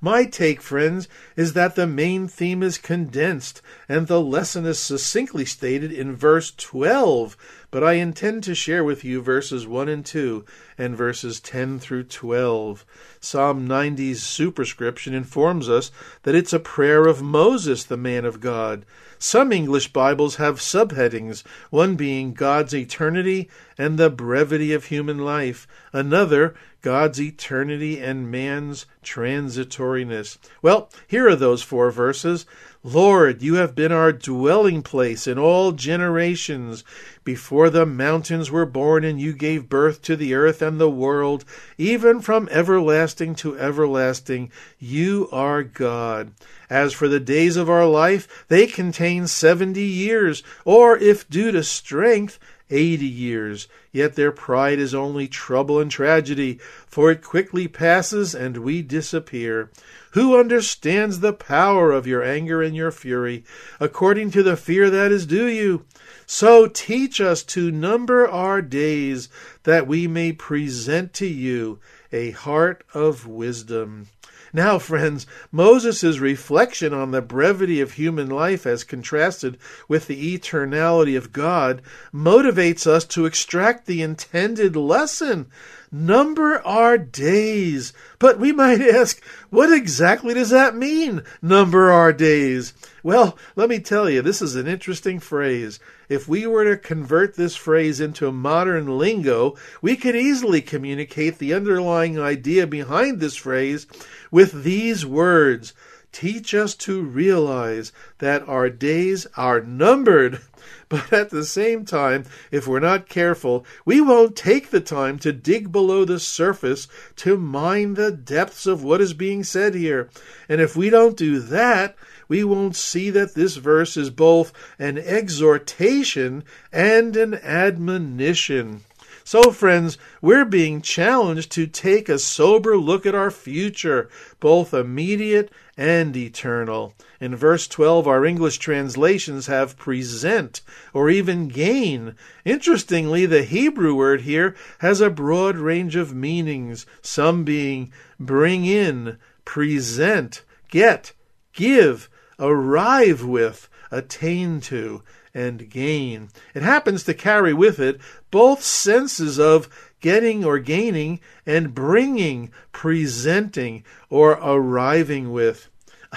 My 0.00 0.24
take, 0.24 0.62
friends, 0.62 1.08
is 1.34 1.54
that 1.54 1.74
the 1.74 1.86
main 1.86 2.28
theme 2.28 2.62
is 2.62 2.78
condensed 2.78 3.60
and 3.88 4.06
the 4.06 4.20
lesson 4.20 4.64
is 4.64 4.78
succinctly 4.78 5.44
stated 5.44 5.90
in 5.90 6.14
verse 6.14 6.52
12, 6.56 7.36
but 7.72 7.82
I 7.82 7.94
intend 7.94 8.44
to 8.44 8.54
share 8.54 8.84
with 8.84 9.02
you 9.02 9.20
verses 9.20 9.66
1 9.66 9.88
and 9.88 10.06
2 10.06 10.44
and 10.78 10.96
verses 10.96 11.40
10 11.40 11.80
through 11.80 12.04
12. 12.04 12.86
Psalm 13.20 13.66
90's 13.68 14.22
superscription 14.22 15.14
informs 15.14 15.68
us 15.68 15.90
that 16.22 16.36
it's 16.36 16.52
a 16.52 16.60
prayer 16.60 17.06
of 17.06 17.20
Moses, 17.20 17.82
the 17.82 17.96
man 17.96 18.24
of 18.24 18.40
God. 18.40 18.86
Some 19.18 19.50
English 19.50 19.92
Bibles 19.92 20.36
have 20.36 20.60
subheadings, 20.60 21.42
one 21.70 21.96
being 21.96 22.34
God's 22.34 22.72
eternity 22.72 23.50
and 23.76 23.98
the 23.98 24.10
brevity 24.10 24.72
of 24.72 24.84
human 24.84 25.18
life, 25.18 25.66
another, 25.92 26.54
God's 26.88 27.20
eternity 27.20 28.00
and 28.00 28.30
man's 28.30 28.86
transitoriness. 29.04 30.38
Well, 30.62 30.88
here 31.06 31.28
are 31.28 31.36
those 31.36 31.60
four 31.60 31.90
verses. 31.90 32.46
Lord, 32.82 33.42
you 33.42 33.56
have 33.56 33.74
been 33.74 33.92
our 33.92 34.10
dwelling 34.10 34.82
place 34.82 35.26
in 35.26 35.38
all 35.38 35.72
generations. 35.72 36.84
Before 37.24 37.68
the 37.68 37.84
mountains 37.84 38.50
were 38.50 38.64
born, 38.64 39.04
and 39.04 39.20
you 39.20 39.34
gave 39.34 39.68
birth 39.68 40.00
to 40.04 40.16
the 40.16 40.32
earth 40.32 40.62
and 40.62 40.80
the 40.80 40.88
world, 40.88 41.44
even 41.76 42.22
from 42.22 42.48
everlasting 42.50 43.34
to 43.34 43.58
everlasting, 43.58 44.50
you 44.78 45.28
are 45.30 45.62
God. 45.62 46.32
As 46.70 46.94
for 46.94 47.06
the 47.06 47.20
days 47.20 47.58
of 47.58 47.68
our 47.68 47.86
life, 47.86 48.46
they 48.48 48.66
contain 48.66 49.26
seventy 49.26 49.84
years, 49.84 50.42
or, 50.64 50.96
if 50.96 51.28
due 51.28 51.52
to 51.52 51.62
strength, 51.62 52.38
eighty 52.70 53.06
years. 53.06 53.68
Yet 53.92 54.14
their 54.14 54.32
pride 54.32 54.78
is 54.78 54.94
only 54.94 55.28
trouble 55.28 55.80
and 55.80 55.90
tragedy, 55.90 56.58
for 56.86 57.10
it 57.10 57.22
quickly 57.22 57.68
passes 57.68 58.34
and 58.34 58.58
we 58.58 58.82
disappear. 58.82 59.70
Who 60.12 60.38
understands 60.38 61.20
the 61.20 61.32
power 61.32 61.92
of 61.92 62.06
your 62.06 62.22
anger 62.22 62.62
and 62.62 62.74
your 62.74 62.90
fury, 62.90 63.44
according 63.78 64.30
to 64.32 64.42
the 64.42 64.56
fear 64.56 64.90
that 64.90 65.12
is 65.12 65.26
due 65.26 65.46
you? 65.46 65.84
So 66.26 66.66
teach 66.66 67.20
us 67.20 67.42
to 67.44 67.70
number 67.70 68.28
our 68.28 68.62
days, 68.62 69.28
that 69.64 69.86
we 69.86 70.06
may 70.06 70.32
present 70.32 71.12
to 71.14 71.26
you 71.26 71.78
a 72.12 72.30
heart 72.30 72.84
of 72.94 73.26
wisdom. 73.26 74.08
Now, 74.52 74.78
friends, 74.78 75.26
Moses' 75.52 76.18
reflection 76.18 76.94
on 76.94 77.10
the 77.10 77.20
brevity 77.20 77.80
of 77.80 77.92
human 77.92 78.30
life 78.30 78.66
as 78.66 78.84
contrasted 78.84 79.58
with 79.88 80.06
the 80.06 80.38
eternality 80.38 81.16
of 81.16 81.32
God 81.32 81.82
motivates 82.14 82.86
us 82.86 83.04
to 83.06 83.26
extract 83.26 83.86
the 83.86 84.02
intended 84.02 84.74
lesson 84.76 85.48
number 85.90 86.60
our 86.66 86.98
days. 86.98 87.92
But 88.18 88.38
we 88.38 88.52
might 88.52 88.80
ask, 88.94 89.22
what 89.50 89.72
exactly 89.72 90.34
does 90.34 90.50
that 90.50 90.74
mean, 90.74 91.22
number 91.42 91.90
our 91.90 92.12
days? 92.12 92.72
Well, 93.08 93.38
let 93.56 93.70
me 93.70 93.78
tell 93.78 94.10
you, 94.10 94.20
this 94.20 94.42
is 94.42 94.54
an 94.54 94.66
interesting 94.66 95.18
phrase. 95.18 95.80
If 96.10 96.28
we 96.28 96.46
were 96.46 96.66
to 96.66 96.76
convert 96.76 97.36
this 97.36 97.56
phrase 97.56 98.00
into 98.00 98.30
modern 98.30 98.98
lingo, 98.98 99.56
we 99.80 99.96
could 99.96 100.14
easily 100.14 100.60
communicate 100.60 101.38
the 101.38 101.54
underlying 101.54 102.20
idea 102.20 102.66
behind 102.66 103.18
this 103.18 103.34
phrase 103.34 103.86
with 104.30 104.62
these 104.62 105.06
words 105.06 105.72
Teach 106.12 106.54
us 106.54 106.74
to 106.74 107.02
realize 107.02 107.92
that 108.18 108.46
our 108.46 108.68
days 108.68 109.26
are 109.36 109.60
numbered 109.62 110.40
but 110.88 111.12
at 111.12 111.30
the 111.30 111.44
same 111.44 111.84
time, 111.84 112.24
if 112.50 112.66
we're 112.66 112.80
not 112.80 113.08
careful, 113.08 113.64
we 113.84 114.00
won't 114.00 114.36
take 114.36 114.70
the 114.70 114.80
time 114.80 115.18
to 115.20 115.32
dig 115.32 115.70
below 115.70 116.04
the 116.04 116.18
surface 116.18 116.88
to 117.16 117.36
mine 117.36 117.94
the 117.94 118.10
depths 118.10 118.66
of 118.66 118.82
what 118.82 119.00
is 119.00 119.14
being 119.14 119.44
said 119.44 119.74
here. 119.74 120.08
And 120.48 120.60
if 120.60 120.76
we 120.76 120.90
don't 120.90 121.16
do 121.16 121.40
that, 121.40 121.94
we 122.28 122.44
won't 122.44 122.76
see 122.76 123.10
that 123.10 123.34
this 123.34 123.56
verse 123.56 123.96
is 123.96 124.10
both 124.10 124.52
an 124.78 124.98
exhortation 124.98 126.44
and 126.72 127.16
an 127.16 127.34
admonition. 127.34 128.82
So, 129.24 129.50
friends, 129.50 129.98
we're 130.22 130.46
being 130.46 130.80
challenged 130.80 131.52
to 131.52 131.66
take 131.66 132.08
a 132.08 132.18
sober 132.18 132.78
look 132.78 133.04
at 133.04 133.14
our 133.14 133.30
future, 133.30 134.08
both 134.40 134.72
immediate 134.72 135.52
and 135.76 136.16
eternal. 136.16 136.94
In 137.20 137.36
verse 137.36 137.68
12, 137.68 138.08
our 138.08 138.24
English 138.24 138.56
translations 138.56 139.46
have 139.46 139.76
present 139.76 140.62
or 140.94 141.10
even 141.10 141.48
gain. 141.48 142.14
Interestingly, 142.46 143.26
the 143.26 143.42
Hebrew 143.42 143.94
word 143.94 144.22
here 144.22 144.56
has 144.78 145.02
a 145.02 145.10
broad 145.10 145.56
range 145.56 145.94
of 145.94 146.14
meanings, 146.14 146.86
some 147.02 147.44
being 147.44 147.92
bring 148.18 148.64
in, 148.64 149.18
present, 149.44 150.42
get, 150.70 151.12
give, 151.52 152.08
arrive 152.38 153.24
with, 153.24 153.68
attain 153.90 154.60
to, 154.60 155.02
and 155.34 155.70
gain. 155.70 156.28
It 156.54 156.62
happens 156.62 157.04
to 157.04 157.14
carry 157.14 157.54
with 157.54 157.78
it 157.78 158.00
both 158.30 158.62
senses 158.62 159.38
of 159.38 159.68
getting 160.00 160.44
or 160.44 160.58
gaining 160.58 161.20
and 161.46 161.74
bringing, 161.74 162.50
presenting, 162.72 163.84
or 164.10 164.32
arriving 164.32 165.32
with. 165.32 165.68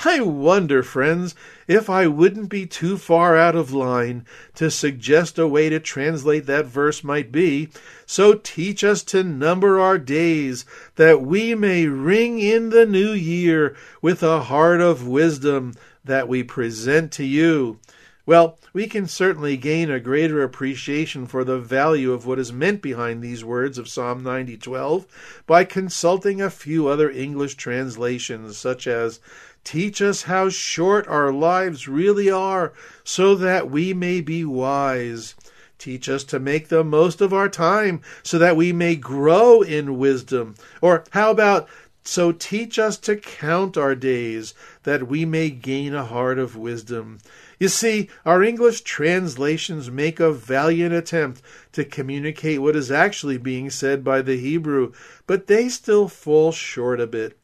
I 0.05 0.21
wonder, 0.21 0.83
friends, 0.83 1.35
if 1.67 1.89
I 1.89 2.07
wouldn't 2.07 2.47
be 2.47 2.65
too 2.65 2.97
far 2.97 3.35
out 3.35 3.57
of 3.57 3.73
line 3.73 4.25
to 4.55 4.71
suggest 4.71 5.37
a 5.37 5.45
way 5.45 5.67
to 5.67 5.81
translate 5.81 6.45
that 6.45 6.65
verse 6.65 7.03
might 7.03 7.29
be 7.29 7.69
So 8.05 8.33
teach 8.35 8.85
us 8.85 9.03
to 9.03 9.23
number 9.23 9.81
our 9.81 9.97
days, 9.97 10.63
that 10.95 11.21
we 11.21 11.55
may 11.55 11.87
ring 11.87 12.39
in 12.39 12.69
the 12.69 12.85
new 12.85 13.11
year 13.11 13.75
with 14.01 14.23
a 14.23 14.43
heart 14.43 14.79
of 14.79 15.07
wisdom 15.07 15.73
that 16.03 16.27
we 16.27 16.43
present 16.43 17.11
to 17.13 17.25
you. 17.25 17.79
Well, 18.25 18.59
we 18.71 18.87
can 18.87 19.07
certainly 19.07 19.57
gain 19.57 19.89
a 19.89 19.99
greater 19.99 20.43
appreciation 20.43 21.25
for 21.25 21.43
the 21.43 21.59
value 21.59 22.13
of 22.13 22.25
what 22.25 22.39
is 22.39 22.53
meant 22.53 22.81
behind 22.81 23.21
these 23.21 23.43
words 23.43 23.77
of 23.77 23.89
Psalm 23.89 24.23
90:12 24.23 25.07
by 25.47 25.63
consulting 25.63 26.39
a 26.39 26.51
few 26.51 26.87
other 26.87 27.09
English 27.09 27.55
translations 27.55 28.57
such 28.57 28.87
as 28.87 29.19
Teach 29.63 30.01
us 30.01 30.23
how 30.23 30.49
short 30.49 31.07
our 31.07 31.31
lives 31.31 31.87
really 31.87 32.31
are 32.31 32.73
so 33.03 33.35
that 33.35 33.69
we 33.69 33.93
may 33.93 34.19
be 34.19 34.43
wise. 34.43 35.35
Teach 35.77 36.09
us 36.09 36.23
to 36.25 36.39
make 36.39 36.67
the 36.67 36.83
most 36.83 37.21
of 37.21 37.31
our 37.33 37.47
time 37.47 38.01
so 38.23 38.37
that 38.39 38.55
we 38.55 38.73
may 38.73 38.95
grow 38.95 39.61
in 39.61 39.97
wisdom. 39.97 40.55
Or 40.81 41.03
how 41.11 41.31
about 41.31 41.69
so 42.03 42.31
teach 42.31 42.79
us 42.79 42.97
to 42.97 43.15
count 43.15 43.77
our 43.77 43.95
days 43.95 44.53
that 44.83 45.07
we 45.07 45.23
may 45.25 45.49
gain 45.49 45.93
a 45.93 46.05
heart 46.05 46.39
of 46.39 46.55
wisdom. 46.55 47.19
You 47.59 47.67
see, 47.67 48.09
our 48.25 48.41
English 48.41 48.81
translations 48.81 49.91
make 49.91 50.19
a 50.19 50.33
valiant 50.33 50.93
attempt 50.93 51.41
to 51.73 51.85
communicate 51.85 52.61
what 52.61 52.75
is 52.75 52.91
actually 52.91 53.37
being 53.37 53.69
said 53.69 54.03
by 54.03 54.21
the 54.21 54.37
Hebrew, 54.37 54.93
but 55.27 55.47
they 55.47 55.69
still 55.69 56.07
fall 56.07 56.51
short 56.51 56.99
a 56.99 57.07
bit. 57.07 57.37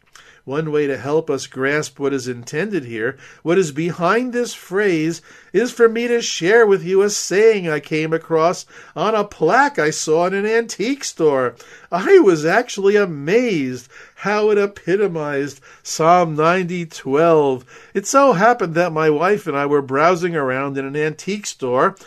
One 0.47 0.71
way 0.71 0.87
to 0.87 0.97
help 0.97 1.29
us 1.29 1.45
grasp 1.45 1.99
what 1.99 2.13
is 2.13 2.25
intended 2.25 2.85
here, 2.85 3.17
what 3.43 3.57
is 3.57 3.73
behind 3.73 4.31
this 4.31 4.53
phrase, 4.53 5.21
is 5.51 5.73
for 5.73 5.89
me 5.89 6.07
to 6.07 6.21
share 6.21 6.65
with 6.65 6.85
you 6.85 7.01
a 7.01 7.09
saying 7.09 7.67
I 7.67 7.81
came 7.81 8.13
across 8.13 8.65
on 8.95 9.13
a 9.13 9.25
plaque 9.25 9.77
I 9.77 9.89
saw 9.89 10.25
in 10.25 10.33
an 10.33 10.45
antique 10.45 11.03
store. 11.03 11.55
I 11.91 12.19
was 12.19 12.45
actually 12.45 12.95
amazed 12.95 13.89
how 14.15 14.49
it 14.49 14.57
epitomized 14.57 15.59
Psalm 15.83 16.37
90:12. 16.37 17.65
It 17.93 18.07
so 18.07 18.31
happened 18.31 18.73
that 18.75 18.93
my 18.93 19.09
wife 19.09 19.47
and 19.47 19.57
I 19.57 19.65
were 19.65 19.81
browsing 19.81 20.33
around 20.33 20.77
in 20.77 20.85
an 20.85 20.95
antique 20.95 21.45
store 21.45 21.97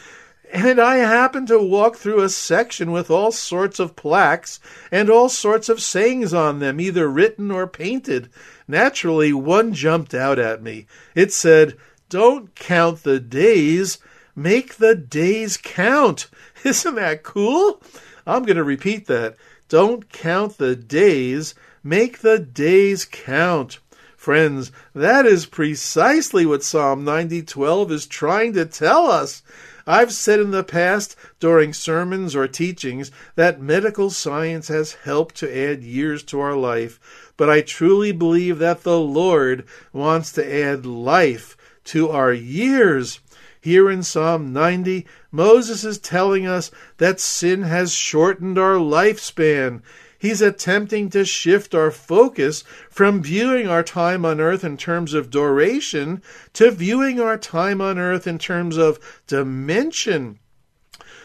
and 0.53 0.81
I 0.81 0.97
happened 0.97 1.49
to 1.49 1.63
walk 1.63 1.97
through 1.97 2.23
a 2.23 2.29
section 2.29 2.91
with 2.91 3.11
all 3.11 3.31
sorts 3.31 3.79
of 3.79 3.95
plaques 3.95 4.59
and 4.91 5.09
all 5.09 5.29
sorts 5.29 5.69
of 5.69 5.81
sayings 5.81 6.35
on 6.35 6.59
them, 6.59 6.81
either 6.81 7.09
written 7.09 7.51
or 7.51 7.67
painted. 7.67 8.29
Naturally, 8.67 9.33
one 9.33 9.73
jumped 9.73 10.13
out 10.15 10.39
at 10.39 10.63
me. 10.63 10.87
It 11.15 11.33
said, 11.33 11.77
Don't 12.09 12.55
count 12.55 13.05
the 13.05 13.21
days, 13.21 13.99
make 14.35 14.77
the 14.77 14.95
days 14.95 15.57
count. 15.57 16.29
Isn't 16.65 16.97
that 16.97 17.23
cool? 17.23 17.81
I'm 18.27 18.43
going 18.43 18.57
to 18.57 18.65
repeat 18.65 19.07
that. 19.07 19.37
Don't 19.69 20.09
count 20.11 20.59
the 20.59 20.75
days, 20.75 21.55
make 21.85 22.19
the 22.19 22.39
days 22.39 23.05
count. 23.05 23.79
Friends, 24.17 24.71
that 24.95 25.25
is 25.25 25.47
precisely 25.47 26.45
what 26.45 26.63
Psalm 26.63 27.05
90:12 27.05 27.91
is 27.91 28.07
trying 28.07 28.53
to 28.53 28.67
tell 28.67 29.11
us. 29.11 29.43
I've 29.91 30.13
said 30.13 30.39
in 30.39 30.53
the 30.53 30.63
past 30.63 31.17
during 31.41 31.73
sermons 31.73 32.37
or 32.37 32.47
teachings 32.47 33.11
that 33.35 33.61
medical 33.61 34.09
science 34.09 34.69
has 34.69 34.93
helped 34.93 35.35
to 35.39 35.53
add 35.53 35.83
years 35.83 36.23
to 36.27 36.39
our 36.39 36.55
life, 36.55 37.33
but 37.37 37.51
I 37.51 37.61
truly 37.61 38.13
believe 38.13 38.61
that 38.61 38.85
the 38.85 39.01
Lord 39.01 39.65
wants 39.93 40.31
to 40.35 40.63
add 40.65 40.87
life 40.87 41.57
to 41.87 42.09
our 42.09 42.33
years. 42.33 43.19
Here 43.61 43.91
in 43.91 44.05
Psalm 44.05 44.53
90, 44.53 45.09
Moses 45.33 45.83
is 45.83 45.99
telling 45.99 46.47
us 46.47 46.71
that 46.99 47.19
sin 47.19 47.63
has 47.63 47.93
shortened 47.93 48.61
our 48.61 48.77
lifespan. 48.77 49.83
He's 50.21 50.43
attempting 50.43 51.09
to 51.11 51.25
shift 51.25 51.75
our 51.75 51.91
focus 51.91 52.63
from 52.91 53.23
viewing 53.23 53.69
our 53.69 53.83
time 53.83 54.27
on 54.27 54.39
earth 54.39 54.63
in 54.63 54.77
terms 54.77 55.15
of 55.15 55.31
duration 55.31 56.23
to 56.53 56.71
viewing 56.71 57.19
our 57.19 57.39
time 57.39 57.81
on 57.81 57.99
earth 57.99 58.27
in 58.27 58.39
terms 58.39 58.77
of 58.77 59.01
dimension. 59.27 60.39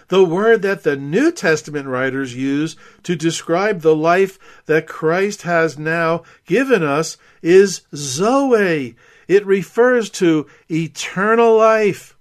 The 0.08 0.24
word 0.24 0.62
that 0.62 0.84
the 0.84 0.96
New 0.96 1.34
Testament 1.34 1.88
writers 1.88 2.38
use 2.38 2.78
to 3.04 3.18
describe 3.18 3.82
the 3.82 3.96
life 3.96 4.40
that 4.66 4.88
Christ 4.88 5.42
has 5.42 5.78
now 5.78 6.24
given 6.46 6.82
us 6.82 7.18
is 7.42 7.82
Zoe. 7.94 8.96
It 9.28 9.46
refers 9.46 10.10
to 10.12 10.48
eternal 10.72 11.58
life. 11.58 12.16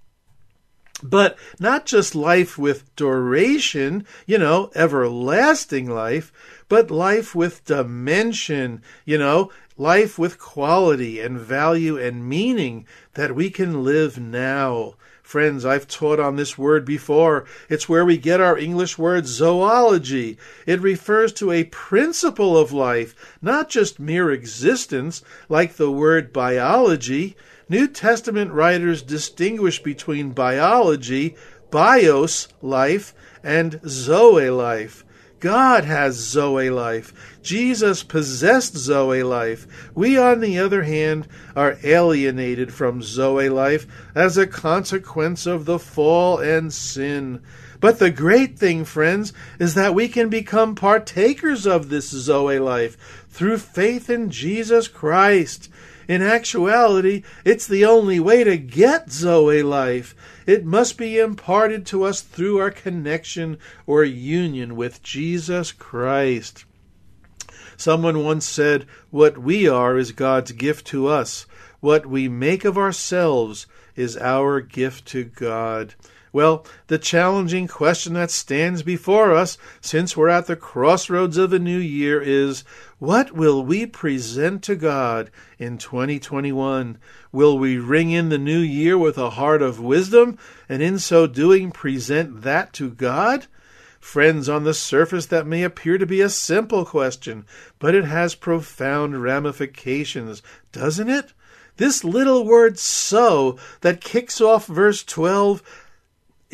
But 1.02 1.36
not 1.60 1.84
just 1.84 2.14
life 2.14 2.56
with 2.56 2.94
duration, 2.96 4.06
you 4.26 4.38
know, 4.38 4.70
everlasting 4.74 5.90
life, 5.90 6.32
but 6.74 6.90
life 6.90 7.36
with 7.36 7.64
dimension, 7.66 8.82
you 9.04 9.16
know, 9.16 9.48
life 9.78 10.18
with 10.18 10.40
quality 10.40 11.20
and 11.20 11.38
value 11.38 11.96
and 11.96 12.28
meaning 12.28 12.84
that 13.12 13.32
we 13.32 13.48
can 13.48 13.84
live 13.84 14.18
now. 14.18 14.94
Friends, 15.22 15.64
I've 15.64 15.86
taught 15.86 16.18
on 16.18 16.34
this 16.34 16.58
word 16.58 16.84
before. 16.84 17.44
It's 17.68 17.88
where 17.88 18.04
we 18.04 18.18
get 18.18 18.40
our 18.40 18.58
English 18.58 18.98
word 18.98 19.28
zoology. 19.28 20.36
It 20.66 20.80
refers 20.80 21.32
to 21.34 21.52
a 21.52 21.62
principle 21.62 22.58
of 22.58 22.72
life, 22.72 23.14
not 23.40 23.68
just 23.68 24.00
mere 24.00 24.32
existence, 24.32 25.22
like 25.48 25.76
the 25.76 25.92
word 25.92 26.32
biology. 26.32 27.36
New 27.68 27.86
Testament 27.86 28.50
writers 28.50 29.00
distinguish 29.00 29.80
between 29.80 30.32
biology, 30.32 31.36
bios, 31.70 32.48
life, 32.60 33.14
and 33.44 33.80
zoe, 33.86 34.50
life. 34.50 35.04
God 35.44 35.84
has 35.84 36.14
Zoe 36.14 36.70
life. 36.70 37.38
Jesus 37.42 38.02
possessed 38.02 38.78
Zoe 38.78 39.22
life. 39.22 39.90
We, 39.94 40.16
on 40.16 40.40
the 40.40 40.58
other 40.58 40.84
hand, 40.84 41.28
are 41.54 41.76
alienated 41.84 42.72
from 42.72 43.02
Zoe 43.02 43.50
life 43.50 43.86
as 44.14 44.38
a 44.38 44.46
consequence 44.46 45.44
of 45.44 45.66
the 45.66 45.78
fall 45.78 46.38
and 46.38 46.72
sin. 46.72 47.42
But 47.78 47.98
the 47.98 48.10
great 48.10 48.58
thing, 48.58 48.86
friends, 48.86 49.34
is 49.58 49.74
that 49.74 49.94
we 49.94 50.08
can 50.08 50.30
become 50.30 50.74
partakers 50.74 51.66
of 51.66 51.90
this 51.90 52.08
Zoe 52.08 52.58
life 52.58 53.26
through 53.28 53.58
faith 53.58 54.08
in 54.08 54.30
Jesus 54.30 54.88
Christ. 54.88 55.68
In 56.06 56.22
actuality, 56.22 57.22
it's 57.44 57.66
the 57.66 57.84
only 57.84 58.20
way 58.20 58.44
to 58.44 58.56
get 58.56 59.10
Zoe 59.10 59.62
life. 59.62 60.14
It 60.46 60.64
must 60.64 60.98
be 60.98 61.18
imparted 61.18 61.86
to 61.86 62.04
us 62.04 62.20
through 62.20 62.58
our 62.58 62.70
connection 62.70 63.58
or 63.86 64.04
union 64.04 64.76
with 64.76 65.02
Jesus 65.02 65.72
Christ. 65.72 66.64
Someone 67.76 68.22
once 68.22 68.46
said, 68.46 68.86
What 69.10 69.38
we 69.38 69.68
are 69.68 69.96
is 69.98 70.12
God's 70.12 70.52
gift 70.52 70.86
to 70.88 71.08
us. 71.08 71.46
What 71.80 72.06
we 72.06 72.28
make 72.28 72.64
of 72.64 72.78
ourselves 72.78 73.66
is 73.96 74.16
our 74.16 74.60
gift 74.60 75.06
to 75.08 75.24
God. 75.24 75.94
Well, 76.34 76.66
the 76.88 76.98
challenging 76.98 77.68
question 77.68 78.14
that 78.14 78.28
stands 78.28 78.82
before 78.82 79.36
us, 79.36 79.56
since 79.80 80.16
we're 80.16 80.30
at 80.30 80.48
the 80.48 80.56
crossroads 80.56 81.36
of 81.36 81.52
a 81.52 81.60
new 81.60 81.78
year, 81.78 82.20
is 82.20 82.64
what 82.98 83.30
will 83.30 83.64
we 83.64 83.86
present 83.86 84.64
to 84.64 84.74
God 84.74 85.30
in 85.60 85.78
2021? 85.78 86.98
Will 87.30 87.56
we 87.56 87.78
ring 87.78 88.10
in 88.10 88.30
the 88.30 88.38
new 88.38 88.58
year 88.58 88.98
with 88.98 89.16
a 89.16 89.30
heart 89.30 89.62
of 89.62 89.78
wisdom, 89.78 90.36
and 90.68 90.82
in 90.82 90.98
so 90.98 91.28
doing 91.28 91.70
present 91.70 92.42
that 92.42 92.72
to 92.72 92.90
God? 92.90 93.46
Friends, 94.00 94.48
on 94.48 94.64
the 94.64 94.74
surface 94.74 95.26
that 95.26 95.46
may 95.46 95.62
appear 95.62 95.98
to 95.98 96.04
be 96.04 96.20
a 96.20 96.28
simple 96.28 96.84
question, 96.84 97.46
but 97.78 97.94
it 97.94 98.06
has 98.06 98.34
profound 98.34 99.22
ramifications, 99.22 100.42
doesn't 100.72 101.08
it? 101.08 101.32
This 101.76 102.04
little 102.04 102.44
word 102.44 102.78
so 102.78 103.56
that 103.80 104.00
kicks 104.00 104.40
off 104.40 104.66
verse 104.66 105.02
12 105.02 105.62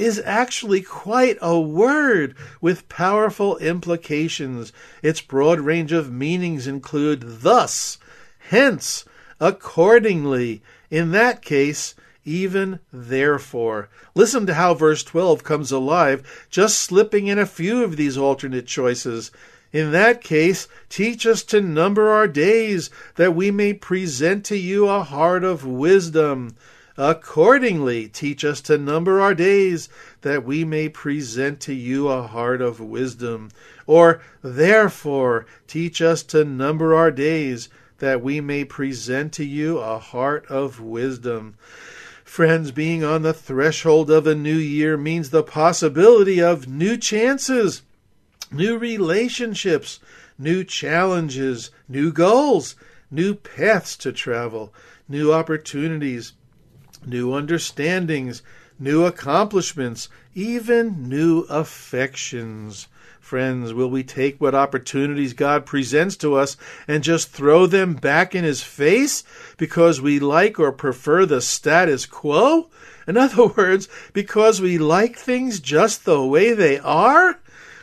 is 0.01 0.23
actually 0.25 0.81
quite 0.81 1.37
a 1.43 1.61
word 1.61 2.35
with 2.61 2.89
powerful 2.89 3.59
implications. 3.59 4.73
Its 5.03 5.21
broad 5.21 5.61
range 5.61 5.93
of 5.93 6.11
meanings 6.11 6.67
include 6.67 7.23
thus, 7.43 7.99
hence, 8.49 9.05
accordingly, 9.39 10.63
in 10.91 11.11
that 11.11 11.43
case, 11.43 11.95
even 12.25 12.81
therefore. 12.91 13.91
Listen 14.15 14.47
to 14.47 14.55
how 14.55 14.73
verse 14.73 15.05
12 15.05 15.45
comes 15.45 15.71
alive, 15.71 16.47
just 16.49 16.79
slipping 16.79 17.27
in 17.27 17.39
a 17.39 17.45
few 17.45 17.85
of 17.85 17.99
these 17.99 18.17
alternate 18.17 18.67
choices. 18.67 19.31
In 19.71 19.93
that 19.93 20.23
case, 20.23 20.67
teach 20.89 21.27
us 21.27 21.43
to 21.45 21.61
number 21.61 22.09
our 22.09 22.27
days, 22.27 22.89
that 23.17 23.35
we 23.35 23.51
may 23.51 23.75
present 23.75 24.47
to 24.47 24.57
you 24.57 24.89
a 24.89 25.03
heart 25.03 25.45
of 25.45 25.67
wisdom. 25.67 26.57
Accordingly, 27.03 28.09
teach 28.09 28.45
us 28.45 28.61
to 28.61 28.77
number 28.77 29.23
our 29.23 29.35
days, 29.35 29.89
that 30.21 30.45
we 30.45 30.67
may 30.67 30.91
present 30.91 31.59
to 31.61 31.73
you 31.73 32.09
a 32.09 32.27
heart 32.27 32.61
of 32.61 32.79
wisdom. 32.79 33.49
Or, 33.87 34.21
therefore, 34.43 35.47
teach 35.67 36.03
us 36.03 36.23
to 36.25 36.45
number 36.45 36.95
our 36.95 37.11
days, 37.11 37.71
that 38.01 38.21
we 38.21 38.43
may 38.43 38.67
present 38.67 39.33
to 39.33 39.47
you 39.47 39.79
a 39.79 39.99
heart 39.99 40.45
of 40.51 40.79
wisdom. 40.79 41.55
Friends, 42.23 42.71
being 42.71 43.03
on 43.03 43.23
the 43.23 43.33
threshold 43.33 44.11
of 44.11 44.27
a 44.27 44.35
new 44.35 44.59
year 44.59 44.99
means 44.99 45.31
the 45.31 45.43
possibility 45.43 46.43
of 46.43 46.69
new 46.69 46.99
chances, 46.99 47.81
new 48.53 48.77
relationships, 48.77 50.01
new 50.39 50.65
challenges, 50.65 51.71
new 51.89 52.13
goals, 52.13 52.77
new 53.11 53.35
paths 53.35 53.97
to 53.97 54.13
travel, 54.13 54.75
new 55.09 55.33
opportunities 55.33 56.35
new 57.05 57.33
understandings, 57.33 58.43
new 58.79 59.05
accomplishments, 59.05 60.09
even 60.35 61.09
new 61.09 61.41
affections. 61.51 62.89
Friends, 63.21 63.73
will 63.73 63.91
we 63.91 64.03
take 64.03 64.41
what 64.41 64.55
opportunities 64.55 65.35
God 65.35 65.65
presents 65.65 66.17
to 66.17 66.35
us 66.35 66.57
and 66.89 67.05
just 67.05 67.31
throw 67.31 67.67
them 67.67 67.95
back 67.95 68.35
in 68.35 68.43
His 68.43 68.63
face 68.63 69.23
because 69.57 70.01
we 70.01 70.19
like 70.19 70.59
or 70.59 70.73
prefer 70.73 71.27
the 71.27 71.41
status 71.41 72.07
quo? 72.07 72.69
In 73.07 73.17
other 73.17 73.47
words, 73.57 73.89
because 74.13 74.61
we 74.61 74.79
like 74.79 75.17
things 75.17 75.61
just 75.61 76.05
the 76.05 76.25
way 76.25 76.55
they 76.55 76.79
are? 76.81 77.39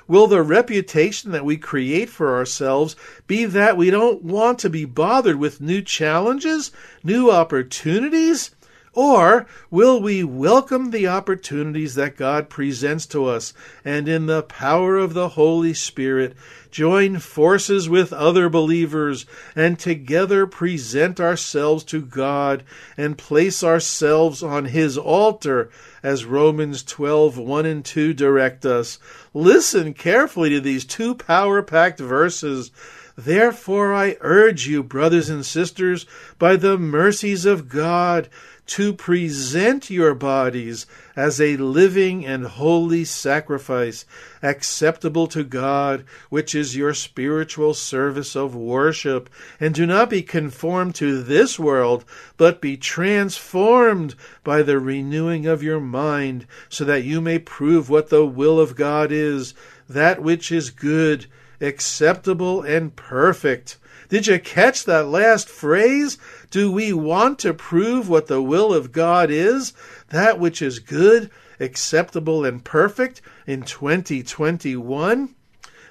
Will 0.08 0.28
the 0.28 0.42
reputation 0.42 1.32
that 1.32 1.46
we 1.46 1.58
create 1.58 2.10
for 2.10 2.36
ourselves 2.36 2.96
be 3.28 3.46
that 3.46 3.78
we 3.78 3.90
don't 3.90 4.24
want 4.24 4.60
to 4.60 4.70
be 4.70 4.86
bothered 4.86 5.36
with 5.36 5.62
new 5.62 5.82
challenges, 5.82 6.72
new 7.04 7.30
opportunities? 7.30 8.52
Or 8.98 9.46
will 9.70 10.02
we 10.02 10.24
welcome 10.24 10.90
the 10.90 11.06
opportunities 11.06 11.94
that 11.94 12.18
God 12.18 12.50
presents 12.50 13.06
to 13.06 13.26
us 13.26 13.54
and 13.86 14.10
in 14.10 14.26
the 14.26 14.42
power 14.42 14.98
of 14.98 15.14
the 15.14 15.30
Holy 15.30 15.76
Spirit 15.76 16.36
join 16.72 17.20
forces 17.20 17.88
with 17.88 18.12
other 18.12 18.50
believers 18.50 19.28
and 19.56 19.78
together 19.78 20.48
present 20.48 21.20
ourselves 21.20 21.84
to 21.84 22.02
God 22.02 22.64
and 22.98 23.20
place 23.20 23.64
ourselves 23.64 24.42
on 24.42 24.66
His 24.66 24.98
altar 24.98 25.70
as 26.02 26.26
Romans 26.26 26.82
12 26.82 27.38
1 27.38 27.66
and 27.68 27.86
2 27.86 28.16
direct 28.16 28.66
us? 28.66 28.98
Listen 29.32 29.94
carefully 29.94 30.50
to 30.50 30.60
these 30.60 30.86
two 30.86 31.14
power 31.14 31.62
packed 31.62 32.00
verses. 32.00 32.72
Therefore, 33.16 33.96
I 33.96 34.18
urge 34.22 34.68
you, 34.68 34.84
brothers 34.84 35.28
and 35.28 35.44
sisters, 35.44 36.06
by 36.38 36.56
the 36.56 36.78
mercies 36.78 37.46
of 37.46 37.68
God, 37.68 38.30
to 38.68 38.94
present 38.94 39.90
your 39.90 40.14
bodies 40.14 40.86
as 41.16 41.40
a 41.42 41.58
living 41.58 42.26
and 42.26 42.46
holy 42.46 43.04
sacrifice, 43.06 44.06
acceptable 44.44 45.26
to 45.28 45.44
God, 45.44 46.04
which 46.30 46.54
is 46.54 46.76
your 46.76 46.94
spiritual 46.94 47.74
service 47.74 48.36
of 48.36 48.56
worship. 48.56 49.30
And 49.60 49.74
do 49.74 49.86
not 49.86 50.10
be 50.10 50.22
conformed 50.22 50.96
to 50.96 51.24
this 51.24 51.58
world, 51.58 52.06
but 52.36 52.62
be 52.62 52.78
transformed 52.78 54.16
by 54.44 54.62
the 54.62 54.80
renewing 54.80 55.46
of 55.46 55.64
your 55.64 55.80
mind, 55.80 56.46
so 56.70 56.84
that 56.84 57.04
you 57.04 57.22
may 57.22 57.40
prove 57.40 57.90
what 57.90 58.10
the 58.10 58.26
will 58.26 58.60
of 58.60 58.76
God 58.76 59.12
is, 59.12 59.54
that 59.88 60.22
which 60.22 60.52
is 60.52 60.70
good, 60.70 61.26
acceptable, 61.62 62.62
and 62.62 62.96
perfect. 62.96 63.78
Did 64.10 64.28
you 64.28 64.40
catch 64.40 64.86
that 64.86 65.08
last 65.08 65.50
phrase? 65.50 66.18
Do 66.50 66.72
we 66.72 66.94
want 66.94 67.40
to 67.40 67.54
prove 67.54 68.08
what 68.08 68.28
the 68.28 68.42
will 68.42 68.74
of 68.74 68.92
God 68.92 69.30
is, 69.30 69.74
that 70.10 70.40
which 70.40 70.62
is 70.62 70.80
good, 70.80 71.30
acceptable, 71.60 72.46
and 72.46 72.64
perfect 72.64 73.22
in 73.46 73.64
2021? 73.64 75.36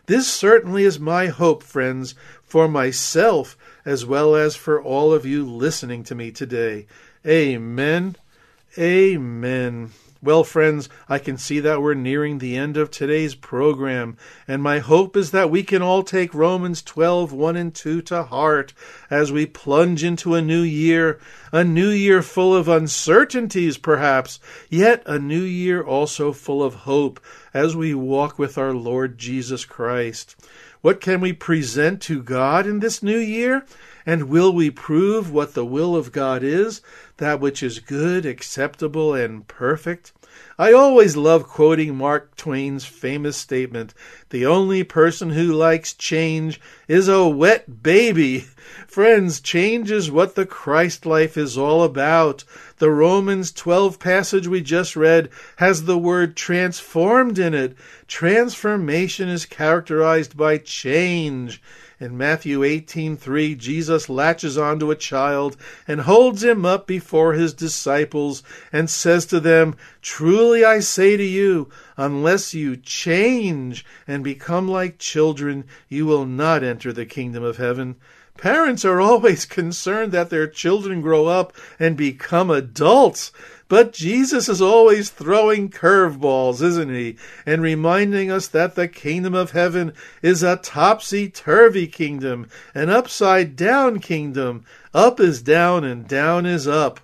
This 0.06 0.28
certainly 0.28 0.84
is 0.84 1.00
my 1.00 1.26
hope, 1.26 1.62
friends, 1.62 2.14
for 2.42 2.68
myself 2.68 3.56
as 3.84 4.06
well 4.06 4.34
as 4.34 4.56
for 4.56 4.82
all 4.82 5.12
of 5.12 5.26
you 5.26 5.44
listening 5.44 6.02
to 6.04 6.14
me 6.14 6.30
today. 6.30 6.86
Amen. 7.26 8.16
Amen. 8.78 9.90
Well, 10.26 10.42
friends, 10.42 10.88
I 11.08 11.20
can 11.20 11.38
see 11.38 11.60
that 11.60 11.80
we're 11.80 11.94
nearing 11.94 12.38
the 12.38 12.56
end 12.56 12.76
of 12.76 12.90
today's 12.90 13.36
program, 13.36 14.16
and 14.48 14.60
my 14.60 14.80
hope 14.80 15.16
is 15.16 15.30
that 15.30 15.52
we 15.52 15.62
can 15.62 15.82
all 15.82 16.02
take 16.02 16.34
Romans 16.34 16.82
12, 16.82 17.32
1 17.32 17.54
and 17.54 17.72
2 17.72 18.02
to 18.02 18.24
heart 18.24 18.72
as 19.08 19.30
we 19.30 19.46
plunge 19.46 20.02
into 20.02 20.34
a 20.34 20.42
new 20.42 20.62
year, 20.62 21.20
a 21.52 21.62
new 21.62 21.90
year 21.90 22.22
full 22.22 22.56
of 22.56 22.66
uncertainties, 22.66 23.78
perhaps, 23.78 24.40
yet 24.68 25.04
a 25.06 25.20
new 25.20 25.44
year 25.44 25.80
also 25.80 26.32
full 26.32 26.60
of 26.60 26.74
hope 26.74 27.20
as 27.54 27.76
we 27.76 27.94
walk 27.94 28.36
with 28.36 28.58
our 28.58 28.74
Lord 28.74 29.18
Jesus 29.18 29.64
Christ. 29.64 30.34
What 30.80 31.00
can 31.00 31.20
we 31.20 31.32
present 31.34 32.02
to 32.02 32.20
God 32.20 32.66
in 32.66 32.80
this 32.80 33.00
new 33.00 33.18
year? 33.18 33.64
And 34.06 34.28
will 34.28 34.52
we 34.52 34.70
prove 34.70 35.32
what 35.32 35.54
the 35.54 35.66
will 35.66 35.96
of 35.96 36.12
God 36.12 36.44
is, 36.44 36.80
that 37.16 37.40
which 37.40 37.60
is 37.60 37.80
good, 37.80 38.24
acceptable, 38.24 39.12
and 39.12 39.46
perfect? 39.48 40.12
I 40.58 40.72
always 40.72 41.16
love 41.16 41.48
quoting 41.48 41.96
Mark 41.96 42.36
Twain's 42.36 42.84
famous 42.84 43.36
statement 43.36 43.94
The 44.30 44.46
only 44.46 44.84
person 44.84 45.30
who 45.30 45.52
likes 45.52 45.92
change 45.92 46.60
is 46.88 47.08
a 47.08 47.26
wet 47.26 47.82
baby. 47.82 48.40
Friends, 48.86 49.40
change 49.40 49.90
is 49.90 50.10
what 50.10 50.34
the 50.34 50.46
Christ 50.46 51.04
life 51.04 51.36
is 51.36 51.58
all 51.58 51.82
about. 51.82 52.44
The 52.78 52.90
Romans 52.90 53.50
12 53.50 53.98
passage 53.98 54.46
we 54.46 54.60
just 54.60 54.94
read 54.94 55.30
has 55.56 55.84
the 55.84 55.98
word 55.98 56.36
transformed 56.36 57.38
in 57.38 57.54
it. 57.54 57.74
Transformation 58.06 59.28
is 59.28 59.46
characterized 59.46 60.36
by 60.36 60.58
change. 60.58 61.60
In 61.98 62.18
Matthew 62.18 62.60
18:3, 62.60 63.56
Jesus 63.56 64.10
latches 64.10 64.58
onto 64.58 64.90
a 64.90 64.96
child 64.96 65.56
and 65.88 66.02
holds 66.02 66.44
him 66.44 66.66
up 66.66 66.86
before 66.86 67.32
his 67.32 67.54
disciples 67.54 68.42
and 68.70 68.90
says 68.90 69.24
to 69.24 69.40
them, 69.40 69.74
"Truly 70.02 70.62
I 70.62 70.80
say 70.80 71.16
to 71.16 71.24
you, 71.24 71.70
unless 71.96 72.52
you 72.52 72.76
change 72.76 73.82
and 74.06 74.22
become 74.22 74.68
like 74.68 74.98
children, 74.98 75.64
you 75.88 76.04
will 76.04 76.26
not 76.26 76.62
enter 76.62 76.92
the 76.92 77.06
kingdom 77.06 77.42
of 77.42 77.56
heaven." 77.56 77.96
Parents 78.36 78.84
are 78.84 79.00
always 79.00 79.44
concerned 79.60 80.12
that 80.12 80.30
their 80.30 80.46
children 80.46 81.00
grow 81.00 81.26
up 81.26 81.52
and 81.78 81.96
become 81.96 82.50
adults. 82.50 83.32
But 83.68 83.92
Jesus 83.92 84.48
is 84.48 84.62
always 84.62 85.10
throwing 85.10 85.70
curveballs, 85.70 86.62
isn't 86.62 86.94
he? 86.94 87.16
And 87.44 87.60
reminding 87.62 88.30
us 88.30 88.46
that 88.48 88.76
the 88.76 88.86
kingdom 88.86 89.34
of 89.34 89.50
heaven 89.50 89.92
is 90.22 90.44
a 90.44 90.56
topsy 90.56 91.28
turvy 91.28 91.88
kingdom, 91.88 92.48
an 92.74 92.90
upside 92.90 93.56
down 93.56 93.98
kingdom. 93.98 94.64
Up 94.94 95.18
is 95.18 95.42
down 95.42 95.82
and 95.82 96.06
down 96.06 96.46
is 96.46 96.68
up. 96.68 97.00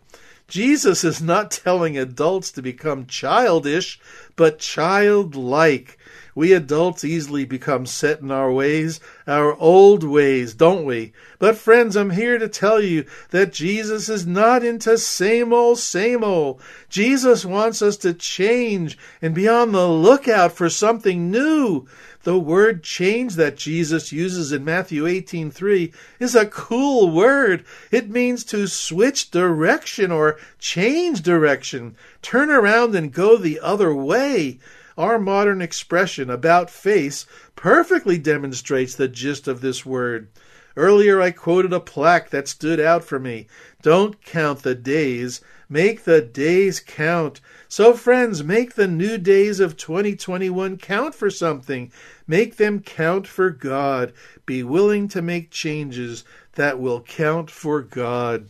Jesus 0.47 1.03
is 1.03 1.21
not 1.21 1.51
telling 1.64 1.99
adults 1.99 2.53
to 2.53 2.62
become 2.62 3.07
childish, 3.07 3.99
but 4.37 4.61
childlike. 4.61 5.99
We 6.35 6.55
adults 6.55 7.05
easily 7.05 7.45
become 7.45 7.85
set 7.85 8.21
in 8.21 8.31
our 8.31 8.51
ways, 8.51 9.01
our 9.27 9.55
old 9.57 10.03
ways, 10.03 10.55
don't 10.55 10.87
we? 10.87 11.12
But 11.38 11.59
friends, 11.59 11.95
I'm 11.95 12.11
here 12.11 12.38
to 12.38 12.49
tell 12.49 12.81
you 12.81 13.05
that 13.31 13.53
Jesus 13.53 14.09
is 14.09 14.27
not 14.27 14.64
into 14.64 14.97
same 14.97 15.53
old, 15.53 15.79
same 15.79 16.25
old. 16.25 16.62
Jesus 16.88 17.45
wants 17.45 17.83
us 17.83 17.99
to 17.99 18.14
change 18.14 18.97
and 19.21 19.35
be 19.35 19.47
on 19.47 19.73
the 19.73 19.87
lookout 19.87 20.53
for 20.53 20.71
something 20.71 21.31
new. 21.31 21.87
The 22.23 22.38
word 22.38 22.83
change 22.83 23.35
that 23.35 23.57
Jesus 23.57 24.12
uses 24.12 24.53
in 24.53 24.64
Matthew 24.64 25.07
18:3 25.07 25.92
is 26.18 26.35
a 26.35 26.47
cool 26.47 27.11
word. 27.11 27.64
It 27.90 28.09
means 28.09 28.45
to 28.45 28.68
switch 28.68 29.31
direction 29.31 30.11
or 30.11 30.38
change 30.59 31.21
direction, 31.23 31.97
turn 32.23 32.49
around 32.49 32.95
and 32.95 33.12
go 33.12 33.37
the 33.37 33.59
other 33.61 33.92
way. 33.92 34.61
Our 34.98 35.18
modern 35.18 35.62
expression, 35.62 36.28
about 36.28 36.70
face, 36.70 37.26
perfectly 37.57 38.18
demonstrates 38.18 38.94
the 38.94 39.09
gist 39.09 39.48
of 39.48 39.61
this 39.61 39.87
word. 39.87 40.28
Earlier 40.76 41.20
I 41.20 41.31
quoted 41.31 41.72
a 41.72 41.81
plaque 41.81 42.31
that 42.31 42.48
stood 42.48 42.81
out 42.81 43.05
for 43.05 43.18
me. 43.18 43.46
Don't 43.83 44.22
count 44.24 44.62
the 44.62 44.74
days, 44.74 45.40
make 45.68 46.05
the 46.05 46.22
days 46.22 46.81
count. 46.81 47.40
So, 47.68 47.94
friends, 47.94 48.42
make 48.42 48.74
the 48.74 48.87
new 48.87 49.18
days 49.18 49.61
of 49.61 49.76
2021 49.76 50.78
count 50.78 51.14
for 51.14 51.31
something. 51.31 51.92
Make 52.26 52.57
them 52.57 52.81
count 52.81 53.26
for 53.26 53.50
God. 53.50 54.12
Be 54.46 54.62
willing 54.62 55.09
to 55.09 55.22
make 55.22 55.50
changes 55.50 56.24
that 56.55 56.78
will 56.78 57.00
count 57.00 57.50
for 57.50 57.81
God. 57.83 58.48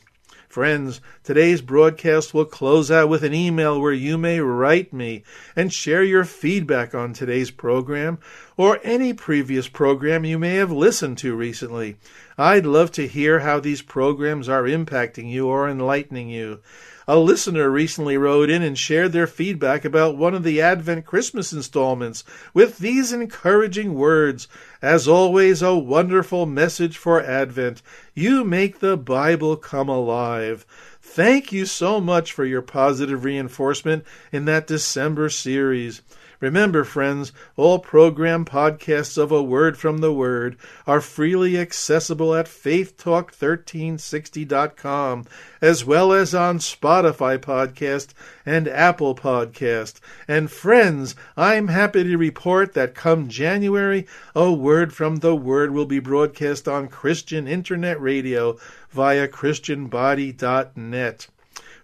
Friends, 0.52 1.00
today's 1.24 1.62
broadcast 1.62 2.34
will 2.34 2.44
close 2.44 2.90
out 2.90 3.08
with 3.08 3.24
an 3.24 3.32
email 3.32 3.80
where 3.80 3.90
you 3.90 4.18
may 4.18 4.38
write 4.38 4.92
me 4.92 5.22
and 5.56 5.72
share 5.72 6.02
your 6.04 6.24
feedback 6.24 6.94
on 6.94 7.14
today's 7.14 7.50
program 7.50 8.18
or 8.58 8.78
any 8.84 9.14
previous 9.14 9.66
program 9.66 10.26
you 10.26 10.38
may 10.38 10.56
have 10.56 10.70
listened 10.70 11.16
to 11.16 11.34
recently. 11.34 11.96
I'd 12.36 12.66
love 12.66 12.92
to 12.92 13.08
hear 13.08 13.38
how 13.40 13.60
these 13.60 13.80
programs 13.80 14.46
are 14.46 14.64
impacting 14.64 15.30
you 15.30 15.46
or 15.46 15.70
enlightening 15.70 16.28
you. 16.28 16.60
A 17.08 17.18
listener 17.18 17.68
recently 17.68 18.16
wrote 18.16 18.48
in 18.48 18.62
and 18.62 18.78
shared 18.78 19.12
their 19.12 19.26
feedback 19.26 19.84
about 19.84 20.16
one 20.16 20.34
of 20.34 20.44
the 20.44 20.60
Advent 20.60 21.04
Christmas 21.04 21.52
installments 21.52 22.22
with 22.54 22.78
these 22.78 23.12
encouraging 23.12 23.94
words. 23.94 24.46
As 24.80 25.08
always, 25.08 25.62
a 25.62 25.76
wonderful 25.76 26.46
message 26.46 26.96
for 26.96 27.20
Advent. 27.20 27.82
You 28.14 28.44
make 28.44 28.78
the 28.78 28.96
Bible 28.96 29.56
come 29.56 29.88
alive. 29.88 30.64
Thank 31.00 31.52
you 31.52 31.66
so 31.66 32.00
much 32.00 32.32
for 32.32 32.44
your 32.44 32.62
positive 32.62 33.24
reinforcement 33.24 34.04
in 34.30 34.44
that 34.44 34.68
December 34.68 35.28
series. 35.28 36.02
Remember, 36.42 36.83
friends, 36.83 37.31
all 37.55 37.78
program 37.78 38.44
podcasts 38.44 39.16
of 39.16 39.31
A 39.31 39.40
Word 39.40 39.78
from 39.78 39.98
the 39.98 40.12
Word 40.12 40.57
are 40.88 41.00
freely 41.00 41.57
accessible 41.57 42.35
at 42.35 42.46
faithtalk1360.com, 42.46 45.24
as 45.61 45.85
well 45.85 46.12
as 46.12 46.35
on 46.35 46.59
Spotify 46.59 47.38
Podcast 47.38 48.09
and 48.44 48.66
Apple 48.66 49.14
Podcast. 49.14 50.00
And 50.26 50.50
friends, 50.50 51.14
I'm 51.37 51.68
happy 51.68 52.02
to 52.02 52.16
report 52.16 52.74
that 52.74 52.96
come 52.96 53.28
January, 53.28 54.09
A 54.35 54.52
Word 54.52 54.92
from 54.92 55.18
the 55.18 55.37
Word 55.37 55.70
will 55.70 55.87
be 55.87 56.00
broadcast 56.00 56.66
on 56.66 56.88
Christian 56.88 57.46
Internet 57.46 58.00
Radio 58.00 58.59
via 58.90 59.28
ChristianBody.net. 59.28 61.28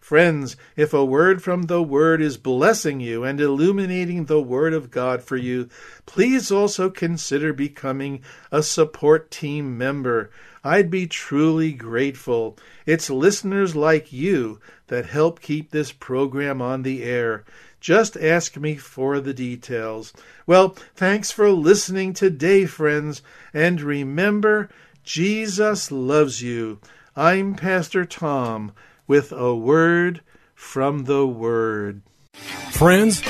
Friends, 0.08 0.56
if 0.74 0.94
a 0.94 1.04
word 1.04 1.42
from 1.42 1.64
the 1.64 1.82
Word 1.82 2.22
is 2.22 2.38
blessing 2.38 2.98
you 2.98 3.24
and 3.24 3.38
illuminating 3.38 4.24
the 4.24 4.40
Word 4.40 4.72
of 4.72 4.90
God 4.90 5.22
for 5.22 5.36
you, 5.36 5.68
please 6.06 6.50
also 6.50 6.88
consider 6.88 7.52
becoming 7.52 8.22
a 8.50 8.62
support 8.62 9.30
team 9.30 9.76
member. 9.76 10.30
I'd 10.64 10.90
be 10.90 11.06
truly 11.06 11.72
grateful. 11.72 12.56
It's 12.86 13.10
listeners 13.10 13.76
like 13.76 14.10
you 14.10 14.60
that 14.86 15.04
help 15.04 15.42
keep 15.42 15.72
this 15.72 15.92
program 15.92 16.62
on 16.62 16.84
the 16.84 17.02
air. 17.02 17.44
Just 17.78 18.16
ask 18.16 18.56
me 18.56 18.76
for 18.76 19.20
the 19.20 19.34
details. 19.34 20.14
Well, 20.46 20.70
thanks 20.96 21.30
for 21.30 21.50
listening 21.50 22.14
today, 22.14 22.64
friends, 22.64 23.20
and 23.52 23.78
remember, 23.82 24.70
Jesus 25.04 25.92
loves 25.92 26.40
you. 26.40 26.80
I'm 27.14 27.56
Pastor 27.56 28.06
Tom 28.06 28.72
with 29.08 29.32
a 29.32 29.54
word 29.56 30.20
from 30.54 31.04
the 31.04 31.26
Word. 31.26 32.02
Friends, 32.70 33.22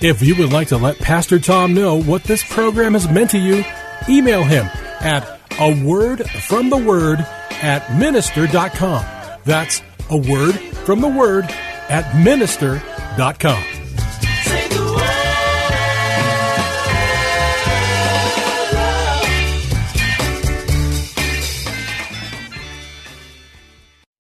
if 0.00 0.22
you 0.22 0.34
would 0.36 0.52
like 0.52 0.68
to 0.68 0.78
let 0.78 0.98
Pastor 0.98 1.38
Tom 1.38 1.74
know 1.74 2.00
what 2.00 2.24
this 2.24 2.42
program 2.42 2.94
has 2.94 3.08
meant 3.08 3.30
to 3.30 3.38
you, 3.38 3.64
email 4.08 4.44
him 4.44 4.66
at 5.00 5.40
a 5.58 5.84
word 5.84 6.28
from 6.30 6.70
the 6.70 6.76
word 6.76 7.18
at 7.62 7.98
minister.com. 7.98 9.04
That's 9.44 9.82
a 10.10 10.16
word 10.16 10.54
from 10.54 11.00
the 11.00 11.08
word 11.08 11.44
at 11.88 12.16
minister.com. 12.16 13.73